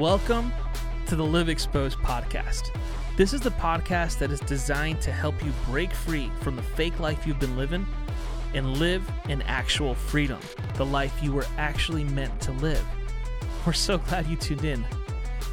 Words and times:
Welcome 0.00 0.50
to 1.08 1.14
the 1.14 1.22
Live 1.22 1.50
Exposed 1.50 1.98
podcast. 1.98 2.74
This 3.18 3.34
is 3.34 3.42
the 3.42 3.50
podcast 3.50 4.16
that 4.20 4.32
is 4.32 4.40
designed 4.40 5.02
to 5.02 5.12
help 5.12 5.44
you 5.44 5.52
break 5.66 5.92
free 5.92 6.32
from 6.40 6.56
the 6.56 6.62
fake 6.62 6.98
life 6.98 7.26
you've 7.26 7.38
been 7.38 7.54
living 7.54 7.86
and 8.54 8.78
live 8.78 9.06
in 9.28 9.42
actual 9.42 9.94
freedom, 9.94 10.40
the 10.76 10.86
life 10.86 11.22
you 11.22 11.34
were 11.34 11.44
actually 11.58 12.04
meant 12.04 12.40
to 12.40 12.52
live. 12.52 12.82
We're 13.66 13.74
so 13.74 13.98
glad 14.08 14.26
you 14.26 14.36
tuned 14.36 14.64
in, 14.64 14.86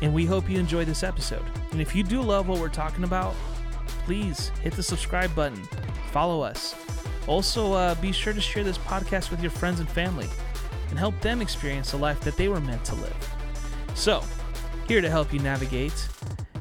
and 0.01 0.13
we 0.13 0.25
hope 0.25 0.49
you 0.49 0.57
enjoy 0.57 0.85
this 0.85 1.03
episode. 1.03 1.43
And 1.73 1.81
if 1.81 1.93
you 1.93 2.01
do 2.01 2.21
love 2.21 2.47
what 2.47 2.61
we're 2.61 2.69
talking 2.69 3.03
about, 3.03 3.35
please 4.05 4.53
hit 4.63 4.71
the 4.75 4.81
subscribe 4.81 5.35
button, 5.35 5.61
follow 6.13 6.39
us. 6.39 6.73
Also, 7.27 7.73
uh, 7.73 7.95
be 7.95 8.13
sure 8.13 8.31
to 8.31 8.39
share 8.39 8.63
this 8.63 8.77
podcast 8.77 9.29
with 9.29 9.41
your 9.41 9.51
friends 9.51 9.81
and 9.81 9.89
family 9.89 10.29
and 10.89 10.97
help 10.97 11.19
them 11.19 11.41
experience 11.41 11.91
the 11.91 11.97
life 11.97 12.21
that 12.21 12.37
they 12.37 12.47
were 12.47 12.61
meant 12.61 12.85
to 12.85 12.95
live. 12.95 13.33
So, 13.93 14.23
here 14.87 15.01
to 15.01 15.09
help 15.09 15.33
you 15.33 15.39
navigate 15.39 16.07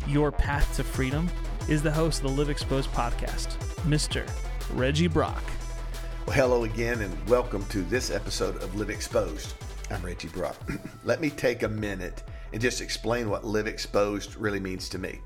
your 0.08 0.32
path 0.32 0.74
to 0.74 0.82
freedom 0.82 1.30
is 1.68 1.80
the 1.80 1.92
host 1.92 2.24
of 2.24 2.30
the 2.30 2.36
Live 2.36 2.50
Exposed 2.50 2.90
podcast, 2.90 3.56
Mr. 3.84 4.28
Reggie 4.74 5.06
Brock. 5.06 5.44
Well, 6.26 6.34
hello 6.34 6.64
again, 6.64 7.02
and 7.02 7.28
welcome 7.28 7.64
to 7.66 7.82
this 7.82 8.10
episode 8.10 8.60
of 8.64 8.74
Live 8.74 8.90
Exposed. 8.90 9.54
I'm 9.92 10.02
Reggie 10.02 10.26
Brock. 10.26 10.56
Let 11.04 11.20
me 11.20 11.30
take 11.30 11.62
a 11.62 11.68
minute 11.68 12.24
and 12.52 12.60
just 12.60 12.80
explain 12.80 13.30
what 13.30 13.44
Live 13.44 13.68
Exposed 13.68 14.34
really 14.34 14.58
means 14.58 14.88
to 14.88 14.98
me. 14.98 15.20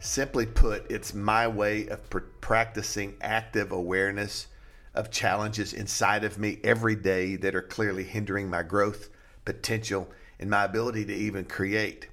Simply 0.00 0.44
put, 0.44 0.90
it's 0.90 1.14
my 1.14 1.48
way 1.48 1.86
of 1.88 2.08
pr- 2.10 2.18
practicing 2.42 3.14
active 3.22 3.72
awareness 3.72 4.48
of 4.94 5.10
challenges 5.10 5.72
inside 5.72 6.22
of 6.22 6.36
me 6.36 6.58
every 6.64 6.96
day 6.96 7.36
that 7.36 7.54
are 7.54 7.62
clearly 7.62 8.04
hindering 8.04 8.50
my 8.50 8.62
growth, 8.62 9.08
potential, 9.46 10.10
and 10.38 10.50
my 10.50 10.64
ability 10.64 11.06
to 11.06 11.14
even 11.14 11.46
create. 11.46 12.08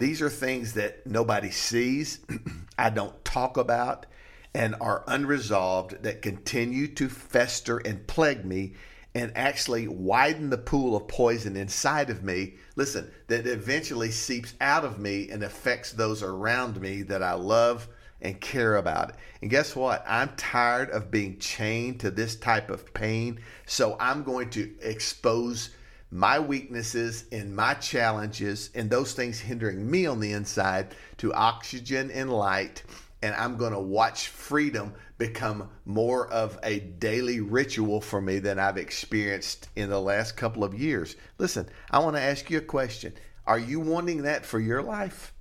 These 0.00 0.22
are 0.22 0.30
things 0.30 0.72
that 0.72 1.06
nobody 1.06 1.50
sees, 1.50 2.20
I 2.78 2.88
don't 2.88 3.22
talk 3.22 3.58
about, 3.58 4.06
and 4.54 4.74
are 4.80 5.04
unresolved 5.06 6.02
that 6.04 6.22
continue 6.22 6.88
to 6.94 7.10
fester 7.10 7.76
and 7.76 8.06
plague 8.06 8.46
me 8.46 8.72
and 9.14 9.30
actually 9.36 9.88
widen 9.88 10.48
the 10.48 10.56
pool 10.56 10.96
of 10.96 11.06
poison 11.06 11.54
inside 11.54 12.08
of 12.08 12.24
me. 12.24 12.54
Listen, 12.76 13.10
that 13.26 13.46
eventually 13.46 14.10
seeps 14.10 14.54
out 14.62 14.86
of 14.86 14.98
me 14.98 15.28
and 15.28 15.42
affects 15.42 15.92
those 15.92 16.22
around 16.22 16.80
me 16.80 17.02
that 17.02 17.22
I 17.22 17.34
love 17.34 17.86
and 18.22 18.40
care 18.40 18.76
about. 18.76 19.16
And 19.42 19.50
guess 19.50 19.76
what? 19.76 20.02
I'm 20.08 20.30
tired 20.38 20.88
of 20.90 21.10
being 21.10 21.38
chained 21.38 22.00
to 22.00 22.10
this 22.10 22.36
type 22.36 22.70
of 22.70 22.94
pain. 22.94 23.40
So 23.66 23.98
I'm 24.00 24.22
going 24.22 24.48
to 24.50 24.74
expose 24.80 25.70
my 26.10 26.38
weaknesses 26.38 27.24
and 27.30 27.54
my 27.54 27.74
challenges 27.74 28.70
and 28.74 28.90
those 28.90 29.12
things 29.12 29.38
hindering 29.38 29.88
me 29.88 30.06
on 30.06 30.20
the 30.20 30.32
inside 30.32 30.94
to 31.18 31.32
oxygen 31.32 32.10
and 32.10 32.32
light. 32.32 32.82
And 33.22 33.34
I'm 33.34 33.56
going 33.56 33.72
to 33.72 33.80
watch 33.80 34.28
freedom 34.28 34.94
become 35.18 35.68
more 35.84 36.26
of 36.28 36.58
a 36.62 36.80
daily 36.80 37.40
ritual 37.40 38.00
for 38.00 38.20
me 38.20 38.38
than 38.38 38.58
I've 38.58 38.78
experienced 38.78 39.68
in 39.76 39.90
the 39.90 40.00
last 40.00 40.36
couple 40.36 40.64
of 40.64 40.74
years. 40.74 41.16
Listen, 41.38 41.68
I 41.90 41.98
want 41.98 42.16
to 42.16 42.22
ask 42.22 42.50
you 42.50 42.58
a 42.58 42.62
question. 42.62 43.12
Are 43.46 43.58
you 43.58 43.78
wanting 43.78 44.22
that 44.22 44.46
for 44.46 44.58
your 44.58 44.82
life? 44.82 45.32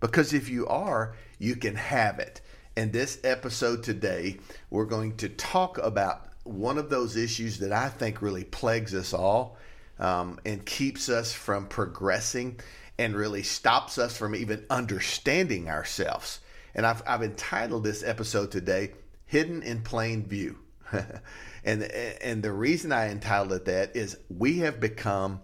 Because 0.00 0.34
if 0.34 0.48
you 0.48 0.66
are, 0.66 1.16
you 1.38 1.56
can 1.56 1.74
have 1.74 2.18
it. 2.18 2.42
In 2.76 2.92
this 2.92 3.18
episode 3.24 3.82
today, 3.82 4.36
we're 4.68 4.84
going 4.84 5.16
to 5.16 5.30
talk 5.30 5.78
about 5.78 6.28
one 6.44 6.76
of 6.76 6.90
those 6.90 7.16
issues 7.16 7.58
that 7.58 7.72
I 7.72 7.88
think 7.88 8.20
really 8.20 8.44
plagues 8.44 8.94
us 8.94 9.14
all 9.14 9.56
um, 9.98 10.38
and 10.44 10.64
keeps 10.64 11.08
us 11.08 11.32
from 11.32 11.66
progressing 11.66 12.60
and 12.98 13.14
really 13.14 13.42
stops 13.42 13.98
us 13.98 14.16
from 14.16 14.34
even 14.34 14.64
understanding 14.70 15.68
ourselves. 15.68 16.40
And 16.74 16.86
I've, 16.86 17.02
I've 17.06 17.22
entitled 17.22 17.84
this 17.84 18.02
episode 18.02 18.50
today, 18.50 18.92
Hidden 19.26 19.62
in 19.62 19.82
Plain 19.82 20.26
View. 20.26 20.58
and, 21.64 21.82
and 21.82 22.42
the 22.42 22.52
reason 22.52 22.92
I 22.92 23.10
entitled 23.10 23.52
it 23.52 23.64
that 23.66 23.96
is 23.96 24.18
we 24.28 24.58
have 24.58 24.80
become 24.80 25.40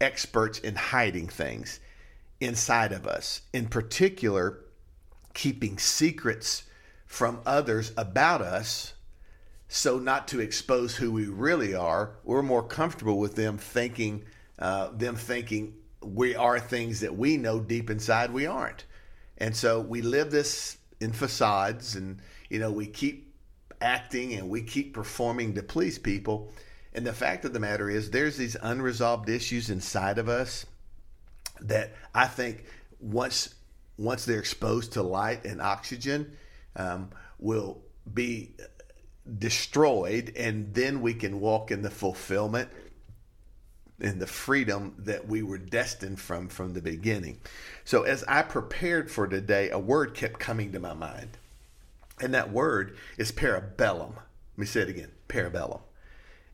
experts 0.00 0.58
in 0.58 0.74
hiding 0.74 1.28
things 1.28 1.80
inside 2.40 2.92
of 2.92 3.06
us. 3.06 3.42
In 3.52 3.66
particular, 3.68 4.58
keeping 5.34 5.78
secrets 5.78 6.64
from 7.06 7.40
others 7.44 7.92
about 7.96 8.40
us 8.40 8.94
so 9.72 9.98
not 9.98 10.28
to 10.28 10.40
expose 10.40 10.96
who 10.96 11.12
we 11.12 11.26
really 11.26 11.74
are 11.74 12.16
we're 12.24 12.42
more 12.42 12.62
comfortable 12.62 13.18
with 13.18 13.36
them 13.36 13.56
thinking 13.56 14.24
uh, 14.58 14.90
them 14.92 15.16
thinking 15.16 15.74
we 16.02 16.34
are 16.34 16.58
things 16.58 17.00
that 17.00 17.16
we 17.16 17.36
know 17.36 17.60
deep 17.60 17.90
inside 17.90 18.32
we 18.32 18.46
aren't. 18.46 18.84
And 19.38 19.56
so 19.56 19.80
we 19.80 20.02
live 20.02 20.30
this 20.30 20.76
in 21.00 21.12
facades 21.12 21.96
and 21.96 22.20
you 22.50 22.58
know 22.58 22.70
we 22.70 22.86
keep 22.86 23.34
acting 23.80 24.34
and 24.34 24.50
we 24.50 24.62
keep 24.62 24.92
performing 24.92 25.54
to 25.54 25.62
please 25.62 25.98
people. 25.98 26.52
And 26.92 27.06
the 27.06 27.12
fact 27.12 27.44
of 27.44 27.52
the 27.52 27.60
matter 27.60 27.88
is 27.88 28.10
there's 28.10 28.36
these 28.36 28.56
unresolved 28.60 29.28
issues 29.28 29.70
inside 29.70 30.18
of 30.18 30.28
us 30.28 30.66
that 31.60 31.92
i 32.14 32.26
think 32.26 32.64
once 33.00 33.54
once 33.98 34.24
they're 34.24 34.38
exposed 34.38 34.92
to 34.94 35.02
light 35.02 35.44
and 35.44 35.60
oxygen, 35.60 36.34
um, 36.76 37.10
will 37.38 37.82
be 38.14 38.54
destroyed, 39.38 40.32
and 40.36 40.74
then 40.74 41.00
we 41.00 41.14
can 41.14 41.40
walk 41.40 41.70
in 41.70 41.82
the 41.82 41.90
fulfillment 41.90 42.70
and 44.00 44.20
the 44.20 44.26
freedom 44.26 44.94
that 44.98 45.28
we 45.28 45.42
were 45.42 45.58
destined 45.58 46.18
from 46.18 46.48
from 46.48 46.72
the 46.72 46.80
beginning. 46.80 47.38
So, 47.84 48.02
as 48.02 48.24
I 48.26 48.42
prepared 48.42 49.10
for 49.10 49.26
today, 49.26 49.70
a 49.70 49.78
word 49.78 50.14
kept 50.14 50.38
coming 50.38 50.72
to 50.72 50.80
my 50.80 50.94
mind, 50.94 51.36
and 52.20 52.34
that 52.34 52.52
word 52.52 52.96
is 53.18 53.32
parabellum. 53.32 54.14
Let 54.14 54.58
me 54.58 54.66
say 54.66 54.80
it 54.82 54.88
again 54.88 55.10
parabellum. 55.28 55.80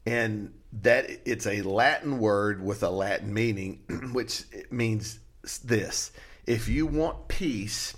And 0.04 0.52
that 0.82 1.10
it's 1.24 1.46
a 1.46 1.62
Latin 1.62 2.18
word 2.18 2.62
with 2.62 2.82
a 2.82 2.90
Latin 2.90 3.32
meaning, 3.32 3.80
which 4.12 4.44
means 4.70 5.18
this 5.64 6.12
if 6.46 6.68
you 6.68 6.86
want 6.86 7.28
peace, 7.28 7.96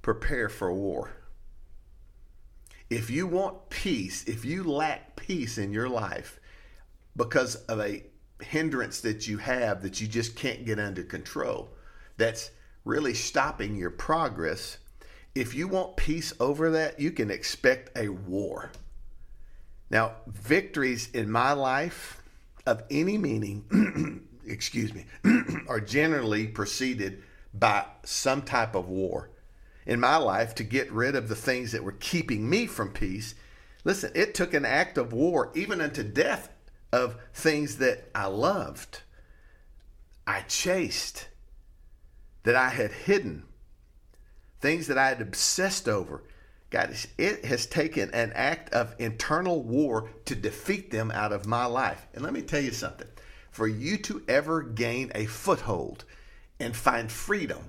prepare 0.00 0.48
for 0.48 0.72
war. 0.72 1.10
If 2.92 3.08
you 3.08 3.26
want 3.26 3.70
peace, 3.70 4.24
if 4.24 4.44
you 4.44 4.64
lack 4.64 5.16
peace 5.16 5.56
in 5.56 5.72
your 5.72 5.88
life 5.88 6.38
because 7.16 7.54
of 7.54 7.80
a 7.80 8.04
hindrance 8.42 9.00
that 9.00 9.26
you 9.26 9.38
have 9.38 9.82
that 9.82 10.02
you 10.02 10.06
just 10.06 10.36
can't 10.36 10.66
get 10.66 10.78
under 10.78 11.02
control, 11.02 11.70
that's 12.18 12.50
really 12.84 13.14
stopping 13.14 13.76
your 13.76 13.88
progress. 13.88 14.76
If 15.34 15.54
you 15.54 15.68
want 15.68 15.96
peace 15.96 16.34
over 16.38 16.68
that, 16.72 17.00
you 17.00 17.12
can 17.12 17.30
expect 17.30 17.96
a 17.96 18.10
war. 18.10 18.70
Now, 19.88 20.16
victories 20.26 21.08
in 21.12 21.30
my 21.30 21.52
life 21.52 22.22
of 22.66 22.82
any 22.90 23.16
meaning, 23.16 24.28
excuse 24.46 24.92
me, 24.92 25.06
are 25.66 25.80
generally 25.80 26.46
preceded 26.46 27.22
by 27.54 27.86
some 28.04 28.42
type 28.42 28.74
of 28.74 28.90
war 28.90 29.30
in 29.86 30.00
my 30.00 30.16
life 30.16 30.54
to 30.56 30.64
get 30.64 30.92
rid 30.92 31.14
of 31.14 31.28
the 31.28 31.34
things 31.34 31.72
that 31.72 31.84
were 31.84 31.92
keeping 31.92 32.48
me 32.48 32.66
from 32.66 32.92
peace. 32.92 33.34
Listen, 33.84 34.12
it 34.14 34.34
took 34.34 34.54
an 34.54 34.64
act 34.64 34.96
of 34.96 35.12
war, 35.12 35.50
even 35.54 35.80
unto 35.80 36.02
death, 36.02 36.48
of 36.92 37.16
things 37.32 37.78
that 37.78 38.10
I 38.14 38.26
loved, 38.26 39.02
I 40.26 40.42
chased, 40.42 41.28
that 42.44 42.54
I 42.54 42.68
had 42.68 42.92
hidden, 42.92 43.44
things 44.60 44.86
that 44.86 44.98
I 44.98 45.08
had 45.08 45.20
obsessed 45.20 45.88
over. 45.88 46.22
God, 46.70 46.94
it 47.18 47.44
has 47.44 47.66
taken 47.66 48.10
an 48.12 48.32
act 48.34 48.72
of 48.72 48.94
internal 48.98 49.62
war 49.62 50.10
to 50.24 50.34
defeat 50.34 50.90
them 50.90 51.10
out 51.10 51.32
of 51.32 51.46
my 51.46 51.66
life. 51.66 52.06
And 52.14 52.22
let 52.22 52.32
me 52.32 52.42
tell 52.42 52.62
you 52.62 52.72
something 52.72 53.08
for 53.50 53.68
you 53.68 53.98
to 53.98 54.22
ever 54.28 54.62
gain 54.62 55.12
a 55.14 55.26
foothold 55.26 56.04
and 56.58 56.74
find 56.74 57.12
freedom 57.12 57.68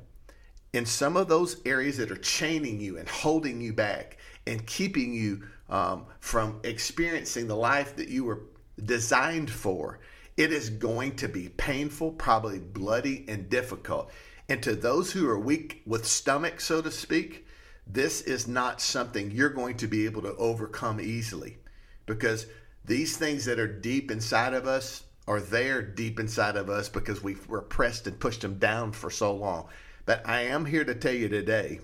in 0.73 0.85
some 0.85 1.15
of 1.15 1.27
those 1.27 1.57
areas 1.65 1.97
that 1.97 2.11
are 2.11 2.17
chaining 2.17 2.81
you 2.81 2.97
and 2.97 3.07
holding 3.07 3.61
you 3.61 3.73
back 3.73 4.17
and 4.45 4.65
keeping 4.65 5.13
you 5.13 5.43
um, 5.69 6.05
from 6.19 6.59
experiencing 6.63 7.47
the 7.47 7.55
life 7.55 7.95
that 7.95 8.09
you 8.09 8.25
were 8.25 8.41
designed 8.83 9.49
for. 9.49 9.99
It 10.35 10.51
is 10.51 10.71
going 10.71 11.15
to 11.17 11.27
be 11.27 11.49
painful, 11.49 12.11
probably 12.13 12.59
bloody, 12.59 13.23
and 13.27 13.49
difficult. 13.49 14.11
And 14.49 14.61
to 14.63 14.75
those 14.75 15.11
who 15.11 15.29
are 15.29 15.39
weak 15.39 15.83
with 15.85 16.05
stomach, 16.05 16.59
so 16.59 16.81
to 16.81 16.91
speak, 16.91 17.45
this 17.85 18.21
is 18.21 18.47
not 18.47 18.81
something 18.81 19.31
you're 19.31 19.49
going 19.49 19.77
to 19.77 19.87
be 19.87 20.05
able 20.05 20.21
to 20.23 20.35
overcome 20.35 20.99
easily 20.99 21.57
because 22.05 22.47
these 22.85 23.15
things 23.15 23.45
that 23.45 23.59
are 23.59 23.67
deep 23.67 24.11
inside 24.11 24.53
of 24.53 24.67
us, 24.67 25.03
are 25.27 25.39
there 25.39 25.81
deep 25.81 26.19
inside 26.19 26.57
of 26.57 26.69
us 26.69 26.89
because 26.89 27.23
we've 27.23 27.47
repressed 27.49 28.07
and 28.07 28.19
pushed 28.19 28.41
them 28.41 28.57
down 28.57 28.91
for 28.91 29.09
so 29.09 29.33
long. 29.33 29.67
But 30.05 30.27
I 30.27 30.41
am 30.41 30.65
here 30.65 30.83
to 30.83 30.95
tell 30.95 31.13
you 31.13 31.29
today 31.29 31.79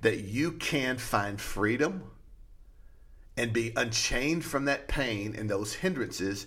that 0.00 0.20
you 0.20 0.52
can 0.52 0.98
find 0.98 1.40
freedom 1.40 2.10
and 3.36 3.52
be 3.52 3.72
unchained 3.76 4.44
from 4.44 4.64
that 4.64 4.88
pain 4.88 5.34
and 5.36 5.48
those 5.48 5.74
hindrances 5.74 6.46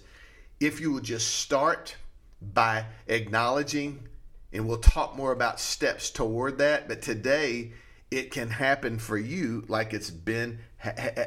if 0.60 0.80
you 0.80 0.92
will 0.92 1.02
just 1.02 1.36
start 1.36 1.96
by 2.42 2.86
acknowledging 3.08 4.08
And 4.52 4.68
we'll 4.68 4.78
talk 4.78 5.16
more 5.16 5.32
about 5.32 5.60
steps 5.60 6.10
toward 6.10 6.58
that. 6.58 6.88
But 6.88 7.02
today, 7.02 7.74
it 8.10 8.32
can 8.32 8.50
happen 8.50 8.98
for 8.98 9.18
you 9.18 9.64
like 9.68 9.94
it's 9.94 10.10
been 10.10 10.60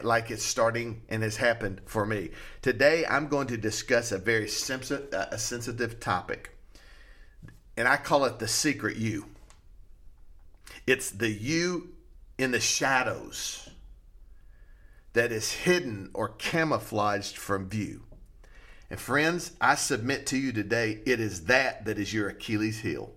like 0.03 0.31
it's 0.31 0.45
starting 0.45 1.03
and 1.09 1.23
has 1.23 1.37
happened 1.37 1.83
for 1.87 2.05
me. 2.05 2.31
Today 2.63 3.05
I'm 3.07 3.29
going 3.29 3.47
to 3.49 3.57
discuss 3.57 4.11
a 4.11 4.19
very 4.19 4.49
sensitive, 4.49 5.13
a 5.13 5.39
sensitive 5.39 6.01
topic. 6.01 6.57
And 7.77 7.87
I 7.87 7.97
call 7.97 8.25
it 8.25 8.39
the 8.39 8.49
secret 8.49 8.97
you. 8.97 9.27
It's 10.87 11.11
the 11.11 11.31
you 11.31 11.91
in 12.39 12.51
the 12.51 12.61
shadows 12.61 13.69
that 15.13 15.33
is 15.33 15.53
hidden 15.53 16.11
or 16.15 16.29
camouflaged 16.29 17.37
from 17.37 17.69
view. 17.69 18.03
And 18.91 18.99
friends, 18.99 19.53
I 19.61 19.75
submit 19.75 20.27
to 20.27 20.37
you 20.39 20.53
today, 20.53 21.01
it 21.07 21.21
is 21.21 21.45
that 21.45 21.85
that 21.85 21.99
is 21.99 22.13
your 22.13 22.29
Achilles 22.29 22.81
heel. 22.81 23.13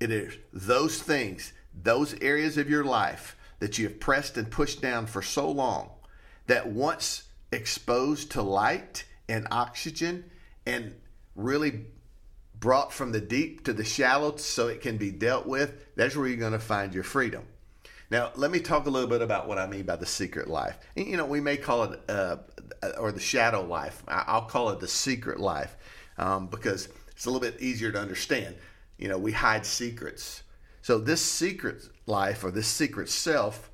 It 0.00 0.10
is 0.10 0.36
those 0.52 1.00
things, 1.00 1.52
those 1.74 2.14
areas 2.20 2.58
of 2.58 2.68
your 2.68 2.84
life 2.84 3.36
that 3.58 3.78
you 3.78 3.88
have 3.88 4.00
pressed 4.00 4.36
and 4.36 4.50
pushed 4.50 4.82
down 4.82 5.06
for 5.06 5.22
so 5.22 5.50
long 5.50 5.90
that 6.46 6.68
once 6.68 7.24
exposed 7.52 8.30
to 8.32 8.42
light 8.42 9.04
and 9.28 9.46
oxygen 9.50 10.24
and 10.66 10.94
really 11.34 11.86
brought 12.58 12.92
from 12.92 13.12
the 13.12 13.20
deep 13.20 13.64
to 13.64 13.72
the 13.72 13.84
shallow 13.84 14.36
so 14.36 14.68
it 14.68 14.80
can 14.80 14.96
be 14.96 15.10
dealt 15.10 15.46
with, 15.46 15.94
that's 15.94 16.16
where 16.16 16.26
you're 16.26 16.36
going 16.36 16.52
to 16.52 16.58
find 16.58 16.94
your 16.94 17.04
freedom. 17.04 17.44
Now, 18.10 18.30
let 18.36 18.50
me 18.50 18.60
talk 18.60 18.86
a 18.86 18.90
little 18.90 19.08
bit 19.08 19.20
about 19.20 19.48
what 19.48 19.58
I 19.58 19.66
mean 19.66 19.84
by 19.84 19.96
the 19.96 20.06
secret 20.06 20.48
life. 20.48 20.78
You 20.94 21.16
know, 21.16 21.26
we 21.26 21.40
may 21.40 21.56
call 21.56 21.84
it, 21.84 22.00
uh, 22.08 22.36
or 22.98 23.10
the 23.10 23.20
shadow 23.20 23.62
life. 23.62 24.02
I'll 24.06 24.42
call 24.42 24.70
it 24.70 24.80
the 24.80 24.88
secret 24.88 25.40
life 25.40 25.76
um, 26.16 26.46
because 26.46 26.88
it's 27.08 27.26
a 27.26 27.30
little 27.30 27.40
bit 27.40 27.60
easier 27.60 27.90
to 27.90 27.98
understand. 27.98 28.54
You 28.96 29.08
know, 29.08 29.18
we 29.18 29.32
hide 29.32 29.66
secrets. 29.66 30.44
So, 30.82 30.98
this 30.98 31.20
secret 31.20 31.82
life 32.06 32.44
or 32.44 32.52
this 32.52 32.68
secret 32.68 33.08
self 33.08 33.70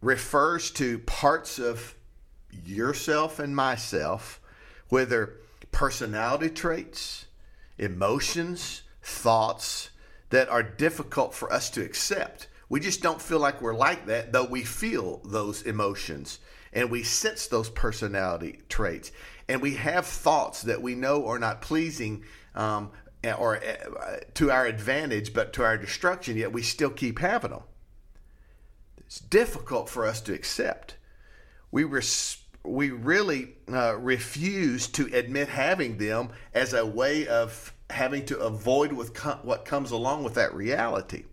refers 0.00 0.70
to 0.72 0.98
parts 1.00 1.58
of 1.60 1.94
yourself 2.64 3.38
and 3.38 3.54
myself, 3.54 4.40
whether 4.88 5.34
personality 5.70 6.50
traits, 6.50 7.26
emotions, 7.78 8.82
thoughts 9.02 9.90
that 10.30 10.48
are 10.48 10.62
difficult 10.62 11.34
for 11.34 11.52
us 11.52 11.70
to 11.70 11.84
accept. 11.84 12.48
We 12.68 12.80
just 12.80 13.02
don't 13.02 13.22
feel 13.22 13.38
like 13.38 13.62
we're 13.62 13.74
like 13.74 14.06
that, 14.06 14.32
though 14.32 14.44
we 14.44 14.64
feel 14.64 15.20
those 15.24 15.62
emotions 15.62 16.40
and 16.72 16.90
we 16.90 17.02
sense 17.02 17.46
those 17.46 17.70
personality 17.70 18.60
traits. 18.68 19.12
And 19.48 19.62
we 19.62 19.74
have 19.76 20.06
thoughts 20.06 20.62
that 20.62 20.82
we 20.82 20.94
know 20.94 21.26
are 21.26 21.38
not 21.38 21.62
pleasing 21.62 22.24
um, 22.54 22.90
or 23.38 23.56
uh, 23.56 24.16
to 24.34 24.50
our 24.50 24.66
advantage, 24.66 25.32
but 25.32 25.52
to 25.54 25.64
our 25.64 25.78
destruction, 25.78 26.36
yet 26.36 26.52
we 26.52 26.62
still 26.62 26.90
keep 26.90 27.18
having 27.18 27.52
them. 27.52 27.62
It's 28.98 29.20
difficult 29.20 29.88
for 29.88 30.04
us 30.04 30.20
to 30.22 30.34
accept. 30.34 30.96
We 31.70 31.84
res- 31.84 32.44
we 32.66 32.90
really 32.90 33.54
uh, 33.72 33.96
refuse 33.96 34.88
to 34.88 35.06
admit 35.12 35.48
having 35.48 35.98
them 35.98 36.30
as 36.54 36.72
a 36.72 36.84
way 36.84 37.26
of 37.26 37.72
having 37.90 38.26
to 38.26 38.38
avoid 38.38 38.92
with 38.92 39.16
what 39.44 39.64
comes 39.64 39.90
along 39.90 40.24
with 40.24 40.34
that 40.34 40.54
reality. 40.54 41.24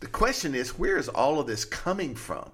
The 0.00 0.06
question 0.08 0.54
is, 0.54 0.78
where 0.78 0.96
is 0.96 1.08
all 1.08 1.40
of 1.40 1.46
this 1.46 1.64
coming 1.64 2.14
from? 2.14 2.50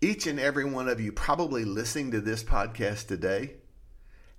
Each 0.00 0.26
and 0.26 0.40
every 0.40 0.64
one 0.64 0.88
of 0.88 1.00
you 1.00 1.12
probably 1.12 1.64
listening 1.64 2.10
to 2.10 2.20
this 2.20 2.42
podcast 2.42 3.06
today 3.06 3.54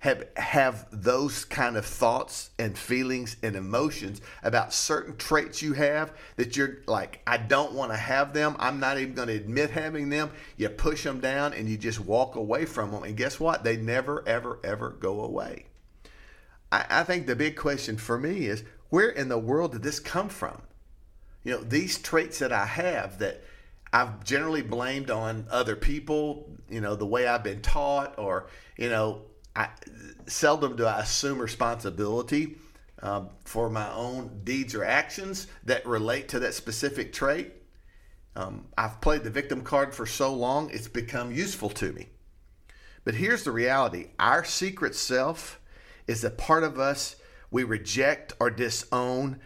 have 0.00 0.26
have 0.36 0.86
those 0.92 1.44
kind 1.44 1.76
of 1.76 1.86
thoughts 1.86 2.50
and 2.58 2.76
feelings 2.76 3.36
and 3.42 3.56
emotions 3.56 4.20
about 4.42 4.74
certain 4.74 5.16
traits 5.16 5.62
you 5.62 5.72
have 5.72 6.12
that 6.36 6.56
you're 6.56 6.78
like 6.86 7.20
I 7.26 7.38
don't 7.38 7.72
want 7.72 7.92
to 7.92 7.96
have 7.96 8.34
them. 8.34 8.56
I'm 8.58 8.78
not 8.78 8.98
even 8.98 9.14
going 9.14 9.28
to 9.28 9.34
admit 9.34 9.70
having 9.70 10.10
them. 10.10 10.30
You 10.56 10.68
push 10.68 11.02
them 11.02 11.20
down 11.20 11.54
and 11.54 11.68
you 11.68 11.78
just 11.78 11.98
walk 11.98 12.36
away 12.36 12.66
from 12.66 12.90
them. 12.90 13.04
And 13.04 13.16
guess 13.16 13.40
what? 13.40 13.64
They 13.64 13.78
never 13.78 14.22
ever 14.28 14.60
ever 14.62 14.90
go 14.90 15.22
away. 15.22 15.64
I, 16.70 16.84
I 16.90 17.02
think 17.04 17.26
the 17.26 17.36
big 17.36 17.56
question 17.56 17.96
for 17.96 18.18
me 18.18 18.46
is 18.46 18.64
where 18.90 19.08
in 19.08 19.28
the 19.28 19.38
world 19.38 19.72
did 19.72 19.82
this 19.82 19.98
come 19.98 20.28
from? 20.28 20.60
You 21.42 21.52
know 21.52 21.64
these 21.64 21.96
traits 21.98 22.40
that 22.40 22.52
I 22.52 22.66
have 22.66 23.18
that 23.20 23.42
I've 23.94 24.24
generally 24.24 24.62
blamed 24.62 25.10
on 25.10 25.46
other 25.50 25.74
people 25.74 26.50
you 26.68 26.82
know 26.82 26.96
the 26.96 27.06
way 27.06 27.26
I've 27.26 27.44
been 27.44 27.62
taught 27.62 28.18
or 28.18 28.48
you 28.76 28.90
know 28.90 29.22
I 29.56 29.70
seldom 30.26 30.76
do 30.76 30.84
I 30.84 31.00
assume 31.00 31.38
responsibility 31.38 32.56
um, 33.02 33.30
for 33.44 33.70
my 33.70 33.90
own 33.92 34.42
deeds 34.44 34.74
or 34.74 34.84
actions 34.84 35.46
that 35.64 35.86
relate 35.86 36.28
to 36.28 36.40
that 36.40 36.54
specific 36.54 37.12
trait. 37.12 37.52
Um, 38.34 38.66
I've 38.76 39.00
played 39.00 39.24
the 39.24 39.30
victim 39.30 39.62
card 39.62 39.94
for 39.94 40.04
so 40.04 40.32
long, 40.34 40.70
it's 40.70 40.88
become 40.88 41.32
useful 41.32 41.70
to 41.70 41.92
me. 41.92 42.08
But 43.04 43.14
here's 43.14 43.44
the 43.44 43.52
reality 43.52 44.08
our 44.18 44.44
secret 44.44 44.94
self 44.94 45.58
is 46.06 46.22
a 46.22 46.30
part 46.30 46.62
of 46.62 46.78
us 46.78 47.16
we 47.50 47.64
reject 47.64 48.34
or 48.38 48.50
disown 48.50 49.40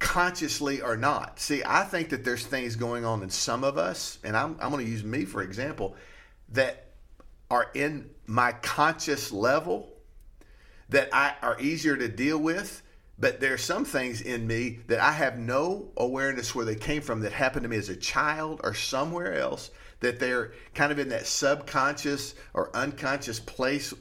consciously 0.00 0.82
or 0.82 0.96
not. 0.96 1.38
See, 1.38 1.62
I 1.64 1.84
think 1.84 2.08
that 2.08 2.24
there's 2.24 2.44
things 2.44 2.74
going 2.74 3.04
on 3.04 3.22
in 3.22 3.30
some 3.30 3.62
of 3.62 3.78
us, 3.78 4.18
and 4.24 4.36
I'm, 4.36 4.56
I'm 4.60 4.70
going 4.70 4.84
to 4.84 4.90
use 4.90 5.04
me 5.04 5.24
for 5.24 5.42
example, 5.42 5.94
that 6.50 6.88
are 7.50 7.70
in 7.74 8.10
my 8.26 8.52
conscious 8.52 9.32
level 9.32 9.92
that 10.88 11.08
I 11.12 11.34
are 11.42 11.60
easier 11.60 11.96
to 11.96 12.08
deal 12.08 12.38
with. 12.38 12.82
But 13.16 13.40
there's 13.40 13.62
some 13.62 13.84
things 13.84 14.22
in 14.22 14.46
me 14.46 14.80
that 14.88 14.98
I 14.98 15.12
have 15.12 15.38
no 15.38 15.92
awareness 15.96 16.52
where 16.54 16.64
they 16.64 16.74
came 16.74 17.00
from 17.00 17.20
that 17.20 17.32
happened 17.32 17.62
to 17.62 17.68
me 17.68 17.76
as 17.76 17.88
a 17.88 17.96
child 17.96 18.60
or 18.64 18.74
somewhere 18.74 19.34
else 19.34 19.70
that 20.00 20.18
they're 20.18 20.52
kind 20.74 20.90
of 20.90 20.98
in 20.98 21.08
that 21.10 21.26
subconscious 21.26 22.34
or 22.54 22.74
unconscious 22.76 23.38
place 23.38 23.94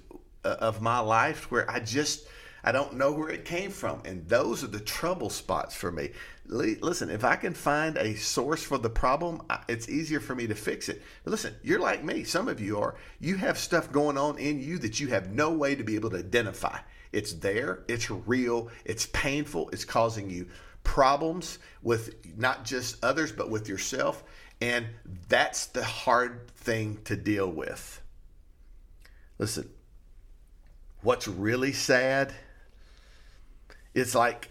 uh, 0.44 0.56
of 0.60 0.82
my 0.82 1.00
life 1.00 1.52
where 1.52 1.70
I 1.70 1.80
just 1.80 2.28
I 2.64 2.72
don't 2.72 2.94
know 2.96 3.12
where 3.12 3.30
it 3.30 3.46
came 3.46 3.72
from. 3.72 4.02
And 4.06 4.28
those 4.28 4.64
are 4.64 4.68
the 4.68 4.80
trouble 4.80 5.30
spots 5.30 5.76
for 5.76 5.92
me. 5.92 6.12
Listen, 6.46 7.10
if 7.10 7.24
I 7.24 7.36
can 7.36 7.54
find 7.54 7.98
a 7.98 8.16
source 8.16 8.64
for 8.64 8.78
the 8.78 8.90
problem, 8.90 9.42
it's 9.68 9.90
easier 9.90 10.20
for 10.20 10.36
me 10.36 10.48
to 10.48 10.56
fix 10.56 10.90
it. 10.90 11.02
But 11.24 11.32
listen, 11.32 11.56
you're 11.64 11.80
like 11.80 12.04
me. 12.04 12.24
Some 12.24 12.48
of 12.48 12.62
you 12.62 12.80
are. 12.80 12.96
You 13.20 13.36
have 13.38 13.58
stuff 13.58 13.92
going 13.92 14.18
on 14.18 14.38
in 14.38 14.62
you 14.62 14.78
that 14.80 15.00
you 15.00 15.08
have 15.08 15.32
no 15.32 15.52
way 15.52 15.76
to 15.76 15.84
be 15.84 15.96
able 15.96 16.10
to 16.12 16.18
identify. 16.18 16.80
It's 17.12 17.34
there, 17.34 17.84
it's 17.88 18.10
real, 18.10 18.70
it's 18.86 19.06
painful, 19.08 19.70
it's 19.70 19.86
causing 19.86 20.30
you 20.32 20.48
problems 20.84 21.60
with 21.82 22.16
not 22.38 22.66
just 22.66 23.04
others, 23.04 23.32
but 23.32 23.50
with 23.50 23.70
yourself. 23.70 24.24
And 24.62 24.88
that's 25.30 25.68
the 25.68 25.84
hard 25.84 26.50
thing 26.56 27.00
to 27.06 27.16
deal 27.16 27.50
with. 27.50 28.02
Listen, 29.38 29.70
what's 31.02 31.28
really 31.28 31.72
sad 31.74 32.34
it's 33.94 34.16
like 34.16 34.50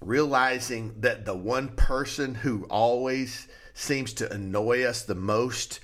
realizing 0.00 1.00
that 1.00 1.24
the 1.24 1.36
one 1.36 1.68
person 1.68 2.34
who 2.34 2.64
always 2.64 3.48
seems 3.74 4.12
to 4.14 4.32
annoy 4.32 4.84
us 4.84 5.02
the 5.02 5.14
most 5.14 5.80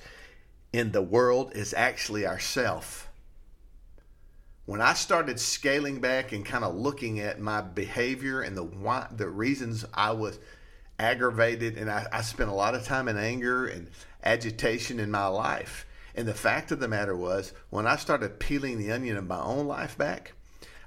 in 0.72 0.92
the 0.92 1.02
world 1.02 1.52
is 1.54 1.74
actually 1.74 2.26
ourself. 2.26 3.08
When 4.64 4.80
I 4.80 4.94
started 4.94 5.40
scaling 5.40 6.00
back 6.00 6.32
and 6.32 6.46
kind 6.46 6.64
of 6.64 6.74
looking 6.74 7.20
at 7.20 7.40
my 7.40 7.60
behavior 7.60 8.40
and 8.40 8.56
the 8.56 8.62
why, 8.62 9.06
the 9.14 9.28
reasons 9.28 9.84
I 9.92 10.12
was 10.12 10.38
aggravated, 10.98 11.76
and 11.76 11.90
I, 11.90 12.06
I 12.12 12.22
spent 12.22 12.48
a 12.48 12.54
lot 12.54 12.74
of 12.74 12.84
time 12.84 13.08
in 13.08 13.18
anger 13.18 13.66
and 13.66 13.90
agitation 14.22 15.00
in 15.00 15.10
my 15.10 15.26
life. 15.26 15.84
And 16.14 16.28
the 16.28 16.34
fact 16.34 16.70
of 16.70 16.78
the 16.78 16.88
matter 16.88 17.16
was, 17.16 17.52
when 17.70 17.86
I 17.86 17.96
started 17.96 18.38
peeling 18.38 18.78
the 18.78 18.92
onion 18.92 19.16
of 19.16 19.26
my 19.26 19.40
own 19.40 19.66
life 19.66 19.98
back, 19.98 20.32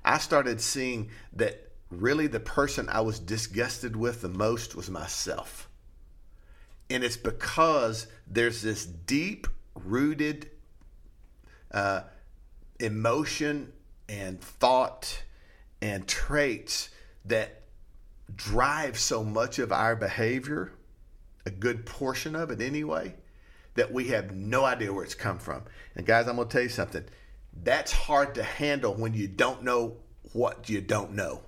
I 0.04 0.20
started 0.20 0.62
seeing 0.62 1.10
that 1.34 1.72
really 2.02 2.28
the 2.28 2.40
person 2.40 2.90
I 2.90 3.02
was 3.02 3.20
disgusted 3.20 3.96
with 3.96 4.22
the 4.22 4.30
most 4.30 4.76
was 4.76 4.90
myself. 4.90 5.70
And 6.90 7.04
it's 7.04 7.18
because 7.18 8.08
there's 8.28 8.62
this 8.62 8.86
deep 8.86 9.48
rooted 9.74 10.50
uh, 11.72 12.02
emotion 12.80 13.74
and 14.08 14.40
thought 14.40 15.24
and 15.82 16.08
traits 16.08 16.90
that 17.26 17.64
drive 18.36 18.98
so 18.98 19.24
much 19.24 19.60
of 19.60 19.72
our 19.72 19.96
behavior, 19.96 20.72
a 21.46 21.52
good 21.52 21.86
portion 21.86 22.36
of 22.36 22.52
it 22.52 22.62
anyway, 22.62 23.16
that 23.76 23.92
we 23.92 24.10
have 24.10 24.36
no 24.36 24.64
idea 24.64 24.94
where 24.94 25.04
it's 25.04 25.16
come 25.16 25.40
from. 25.40 25.64
And 25.96 26.06
guys, 26.06 26.28
I'm 26.28 26.36
going 26.36 26.48
to 26.48 26.52
tell 26.52 26.64
you 26.64 26.70
something. 26.70 27.04
That's 27.64 27.92
hard 27.92 28.36
to 28.36 28.44
handle 28.44 28.94
when 28.94 29.14
you 29.14 29.28
don't 29.28 29.64
know 29.64 29.98
what 30.34 30.70
you 30.70 30.82
don't 30.82 31.14
know 31.14 31.42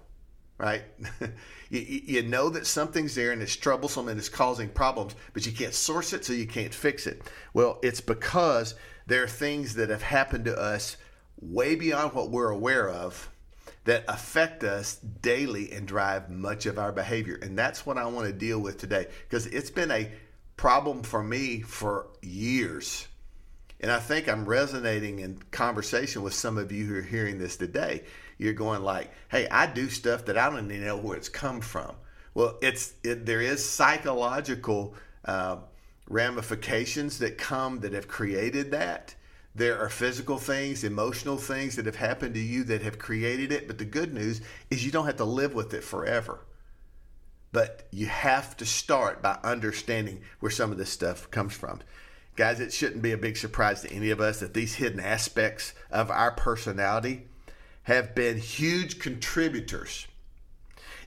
right? 0.57 0.83
you, 1.69 1.79
you 1.79 2.23
know 2.23 2.49
that 2.49 2.65
something's 2.65 3.15
there 3.15 3.31
and 3.31 3.41
it's 3.41 3.55
troublesome 3.55 4.07
and 4.07 4.19
it's 4.19 4.29
causing 4.29 4.69
problems, 4.69 5.15
but 5.33 5.45
you 5.45 5.51
can't 5.51 5.73
source 5.73 6.13
it, 6.13 6.25
so 6.25 6.33
you 6.33 6.47
can't 6.47 6.73
fix 6.73 7.07
it. 7.07 7.21
Well, 7.53 7.79
it's 7.83 8.01
because 8.01 8.75
there 9.05 9.23
are 9.23 9.27
things 9.27 9.75
that 9.75 9.89
have 9.89 10.01
happened 10.01 10.45
to 10.45 10.57
us 10.57 10.97
way 11.39 11.75
beyond 11.75 12.13
what 12.13 12.29
we're 12.29 12.49
aware 12.49 12.89
of 12.89 13.29
that 13.83 14.03
affect 14.07 14.63
us 14.63 14.95
daily 14.95 15.71
and 15.71 15.87
drive 15.87 16.29
much 16.29 16.65
of 16.65 16.77
our 16.77 16.91
behavior. 16.91 17.39
And 17.41 17.57
that's 17.57 17.85
what 17.85 17.97
I 17.97 18.05
want 18.07 18.27
to 18.27 18.33
deal 18.33 18.59
with 18.59 18.77
today 18.77 19.07
because 19.29 19.45
it's 19.47 19.69
been 19.69 19.91
a 19.91 20.11
problem 20.57 21.03
for 21.03 21.23
me 21.23 21.61
for 21.61 22.07
years. 22.21 23.07
And 23.79 23.91
I 23.91 23.99
think 23.99 24.27
I'm 24.27 24.45
resonating 24.45 25.19
in 25.19 25.37
conversation 25.51 26.23
with 26.23 26.33
some 26.33 26.57
of 26.57 26.71
you 26.71 26.85
who 26.85 26.95
are 26.95 27.01
hearing 27.01 27.37
this 27.37 27.55
today. 27.55 28.03
You're 28.37 28.53
going 28.53 28.83
like, 28.83 29.11
"Hey, 29.29 29.47
I 29.49 29.67
do 29.67 29.89
stuff 29.89 30.25
that 30.25 30.37
I 30.37 30.49
don't 30.49 30.71
even 30.71 30.85
know 30.85 30.97
where 30.97 31.17
it's 31.17 31.29
come 31.29 31.61
from." 31.61 31.95
Well, 32.33 32.57
it's 32.61 32.93
it, 33.03 33.25
there 33.25 33.41
is 33.41 33.67
psychological 33.67 34.95
uh, 35.25 35.57
ramifications 36.09 37.19
that 37.19 37.37
come 37.37 37.79
that 37.79 37.93
have 37.93 38.07
created 38.07 38.71
that. 38.71 39.15
There 39.55 39.79
are 39.79 39.89
physical 39.89 40.37
things, 40.37 40.83
emotional 40.83 41.37
things 41.37 41.75
that 41.75 41.87
have 41.87 41.95
happened 41.95 42.35
to 42.35 42.39
you 42.39 42.63
that 42.65 42.83
have 42.83 42.99
created 42.99 43.51
it. 43.51 43.67
But 43.67 43.79
the 43.79 43.85
good 43.85 44.13
news 44.13 44.41
is 44.69 44.85
you 44.85 44.91
don't 44.91 45.07
have 45.07 45.17
to 45.17 45.25
live 45.25 45.55
with 45.55 45.73
it 45.73 45.83
forever. 45.83 46.45
But 47.51 47.87
you 47.91 48.05
have 48.05 48.55
to 48.57 48.65
start 48.65 49.23
by 49.23 49.39
understanding 49.43 50.21
where 50.39 50.51
some 50.51 50.71
of 50.71 50.77
this 50.77 50.91
stuff 50.91 51.31
comes 51.31 51.55
from. 51.55 51.79
Guys, 52.35 52.59
it 52.59 52.71
shouldn't 52.71 53.01
be 53.01 53.13
a 53.13 53.17
big 53.17 53.35
surprise 53.35 53.81
to 53.81 53.91
any 53.91 54.11
of 54.11 54.21
us 54.21 54.41
that 54.41 54.53
these 54.53 54.75
hidden 54.75 54.99
aspects 54.99 55.73
of 55.89 56.11
our 56.11 56.29
personality 56.31 57.25
have 57.87 58.13
been 58.13 58.37
huge 58.37 58.99
contributors 58.99 60.07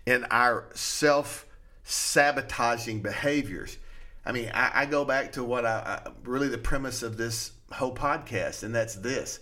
in 0.07 0.25
our 0.31 0.65
self 0.73 1.45
sabotaging 1.85 3.03
behaviors. 3.03 3.77
I 4.25 4.33
mean, 4.33 4.51
I, 4.55 4.71
I, 4.75 4.87
go 4.87 5.05
back 5.05 5.33
to 5.33 5.45
what 5.45 5.67
I, 5.67 6.01
I 6.07 6.11
really 6.25 6.49
the 6.49 6.57
premise 6.57 7.03
of 7.03 7.19
this 7.19 7.53
whole 7.71 7.95
podcast, 7.95 8.63
and 8.63 8.75
that's 8.75 8.95
this. 8.95 9.41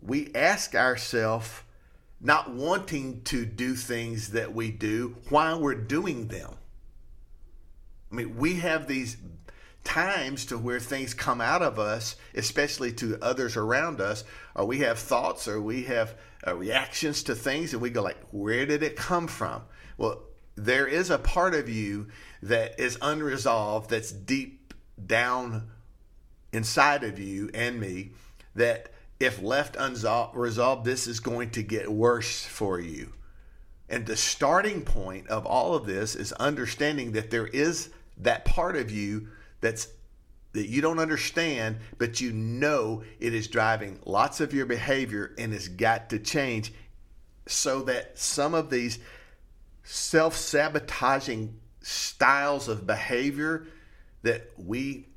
We 0.00 0.34
ask 0.34 0.74
ourselves, 0.74 1.50
not 2.18 2.54
wanting 2.54 3.20
to 3.24 3.44
do 3.44 3.74
things 3.74 4.28
that 4.28 4.54
we 4.54 4.70
do, 4.70 5.16
why 5.28 5.52
we're 5.52 5.74
doing 5.74 6.28
them. 6.28 6.54
I 8.10 8.14
mean, 8.14 8.38
we 8.38 8.54
have 8.60 8.86
these 8.86 9.18
times 9.84 10.46
to 10.46 10.58
where 10.58 10.80
things 10.80 11.14
come 11.14 11.40
out 11.40 11.62
of 11.62 11.78
us, 11.78 12.16
especially 12.34 12.92
to 12.94 13.18
others 13.22 13.56
around 13.56 14.00
us, 14.00 14.24
or 14.54 14.64
we 14.64 14.78
have 14.78 14.98
thoughts 14.98 15.46
or 15.46 15.60
we 15.60 15.84
have 15.84 16.16
uh, 16.46 16.54
reactions 16.56 17.22
to 17.24 17.34
things, 17.34 17.72
and 17.72 17.80
we 17.80 17.90
go 17.90 18.02
like, 18.02 18.18
"Where 18.30 18.66
did 18.66 18.82
it 18.82 18.96
come 18.96 19.28
from?" 19.28 19.62
Well, 19.96 20.22
there 20.56 20.86
is 20.86 21.10
a 21.10 21.18
part 21.18 21.54
of 21.54 21.68
you 21.68 22.08
that 22.42 22.78
is 22.78 22.98
unresolved, 23.00 23.90
that's 23.90 24.12
deep 24.12 24.74
down 25.04 25.70
inside 26.52 27.04
of 27.04 27.18
you 27.18 27.50
and 27.54 27.80
me, 27.80 28.12
that 28.54 28.90
if 29.18 29.42
left 29.42 29.76
unresolved, 29.78 30.84
this 30.84 31.06
is 31.06 31.20
going 31.20 31.50
to 31.50 31.62
get 31.62 31.90
worse 31.90 32.44
for 32.44 32.78
you. 32.78 33.12
And 33.88 34.06
the 34.06 34.16
starting 34.16 34.82
point 34.82 35.28
of 35.28 35.46
all 35.46 35.74
of 35.74 35.86
this 35.86 36.14
is 36.14 36.32
understanding 36.32 37.12
that 37.12 37.30
there 37.30 37.46
is 37.46 37.90
that 38.18 38.44
part 38.44 38.76
of 38.76 38.90
you 38.90 39.28
that's 39.64 39.88
that 40.52 40.68
you 40.68 40.80
don't 40.80 41.00
understand, 41.00 41.78
but 41.98 42.20
you 42.20 42.32
know 42.32 43.02
it 43.18 43.34
is 43.34 43.48
driving 43.48 43.98
lots 44.04 44.40
of 44.40 44.54
your 44.54 44.66
behavior 44.66 45.34
and 45.36 45.52
has 45.52 45.66
got 45.66 46.10
to 46.10 46.18
change 46.20 46.72
so 47.46 47.82
that 47.82 48.16
some 48.16 48.54
of 48.54 48.70
these 48.70 48.98
self 49.82 50.36
sabotaging 50.36 51.58
styles 51.80 52.68
of 52.68 52.86
behavior 52.86 53.66
that 54.22 54.50
we 54.56 55.08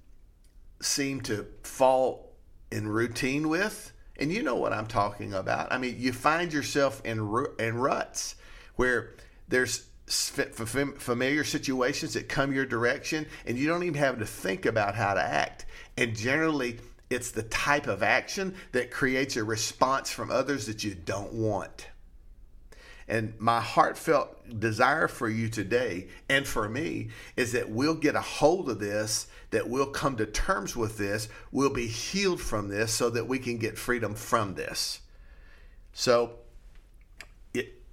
seem 0.82 1.22
to 1.22 1.46
fall 1.62 2.34
in 2.72 2.88
routine 2.88 3.48
with. 3.48 3.92
And 4.20 4.32
you 4.32 4.42
know 4.42 4.56
what 4.56 4.74
I'm 4.74 4.88
talking 4.88 5.34
about. 5.34 5.72
I 5.72 5.77
mean, 5.77 5.96
you 6.00 6.13
find 6.13 6.51
yourself 6.51 7.01
in, 7.06 7.20
in 7.60 7.77
ruts 7.77 8.36
where 8.75 9.13
there's 9.48 9.87
familiar 10.08 11.44
situations 11.44 12.14
that 12.14 12.30
come 12.30 12.54
your 12.54 12.66
direction 12.66 13.26
and 13.46 13.58
you 13.58 13.68
don't 13.68 13.84
even 13.84 14.00
have 14.00 14.20
to 14.20 14.26
think 14.26 14.66
about 14.66 14.96
how 14.96 15.14
to 15.14 15.22
act. 15.22 15.66
And 15.98 16.16
generally, 16.16 16.80
it's 17.10 17.32
the 17.32 17.44
type 17.44 17.88
of 17.88 18.04
action 18.04 18.56
that 18.72 18.92
creates 18.92 19.36
a 19.36 19.44
response 19.44 20.10
from 20.10 20.32
others 20.32 20.66
that 20.68 20.84
you 20.84 20.96
don't 20.96 21.34
want. 21.34 21.88
And 23.10 23.34
my 23.40 23.62
heartfelt 23.62 24.60
desire 24.60 25.08
for 25.08 25.30
you 25.30 25.48
today 25.48 26.08
and 26.28 26.46
for 26.46 26.68
me 26.68 27.10
is 27.38 27.54
that 27.54 27.70
we'll 27.70 27.96
get 27.96 28.16
a 28.16 28.22
hold 28.22 28.70
of 28.70 28.80
this, 28.80 29.28
that 29.52 29.70
we'll 29.70 29.92
come 29.92 30.18
to 30.18 30.26
terms 30.26 30.76
with 30.76 30.98
this, 30.98 31.30
we'll 31.52 31.70
be 31.70 31.88
healed 31.88 32.42
from 32.42 32.68
this 32.68 32.94
so 32.94 33.10
that 33.10 33.28
we 33.28 33.40
can 33.40 33.58
get 33.58 33.78
freedom 33.78 34.14
from 34.14 34.56
this. 34.56 35.00
So, 35.94 36.34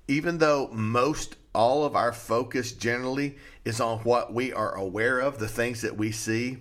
even 0.08 0.38
though 0.38 0.68
most 0.73 1.37
all 1.54 1.84
of 1.84 1.94
our 1.94 2.12
focus 2.12 2.73
generally 2.73 3.37
is 3.64 3.80
on 3.80 3.99
what 4.00 4.34
we 4.34 4.52
are 4.52 4.75
aware 4.75 5.20
of, 5.20 5.38
the 5.38 5.49
things 5.49 5.82
that 5.82 5.96
we 5.96 6.11
see, 6.11 6.58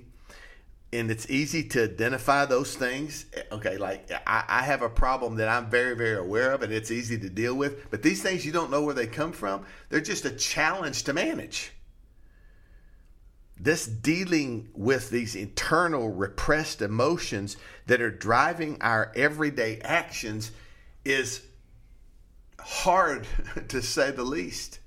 and 0.94 1.10
it's 1.10 1.30
easy 1.30 1.64
to 1.64 1.84
identify 1.84 2.46
those 2.46 2.76
things. 2.76 3.26
Okay, 3.52 3.78
like 3.78 4.10
I, 4.28 4.44
I, 4.48 4.62
have 4.62 4.84
a 4.84 4.90
problem 4.90 5.36
that 5.38 5.50
I'm 5.50 5.70
very, 5.70 5.96
very 5.96 6.18
aware 6.18 6.52
of, 6.52 6.62
and 6.62 6.72
it's 6.72 6.92
easy 6.92 7.18
to 7.18 7.30
deal 7.30 7.56
with. 7.56 7.90
But 7.90 8.04
these 8.04 8.22
things 8.22 8.46
you 8.46 8.52
don't 8.52 8.70
know 8.70 8.84
where 8.84 8.94
they 8.94 9.08
come 9.08 9.32
from, 9.32 9.66
they're 9.90 10.02
just 10.02 10.26
a 10.26 10.32
challenge 10.32 11.04
to 11.06 11.14
manage. 11.14 11.72
This 13.60 13.88
dealing 13.88 14.70
with 14.74 15.10
these 15.10 15.36
internal 15.36 16.10
repressed 16.10 16.82
emotions 16.82 17.58
that 17.88 18.02
are 18.02 18.12
driving 18.12 18.80
our 18.82 19.12
everyday 19.16 19.80
actions 19.80 20.52
is 21.06 21.42
hard 22.66 23.28
to 23.70 23.82
say 23.82 24.12
the 24.12 24.24
least. 24.24 24.80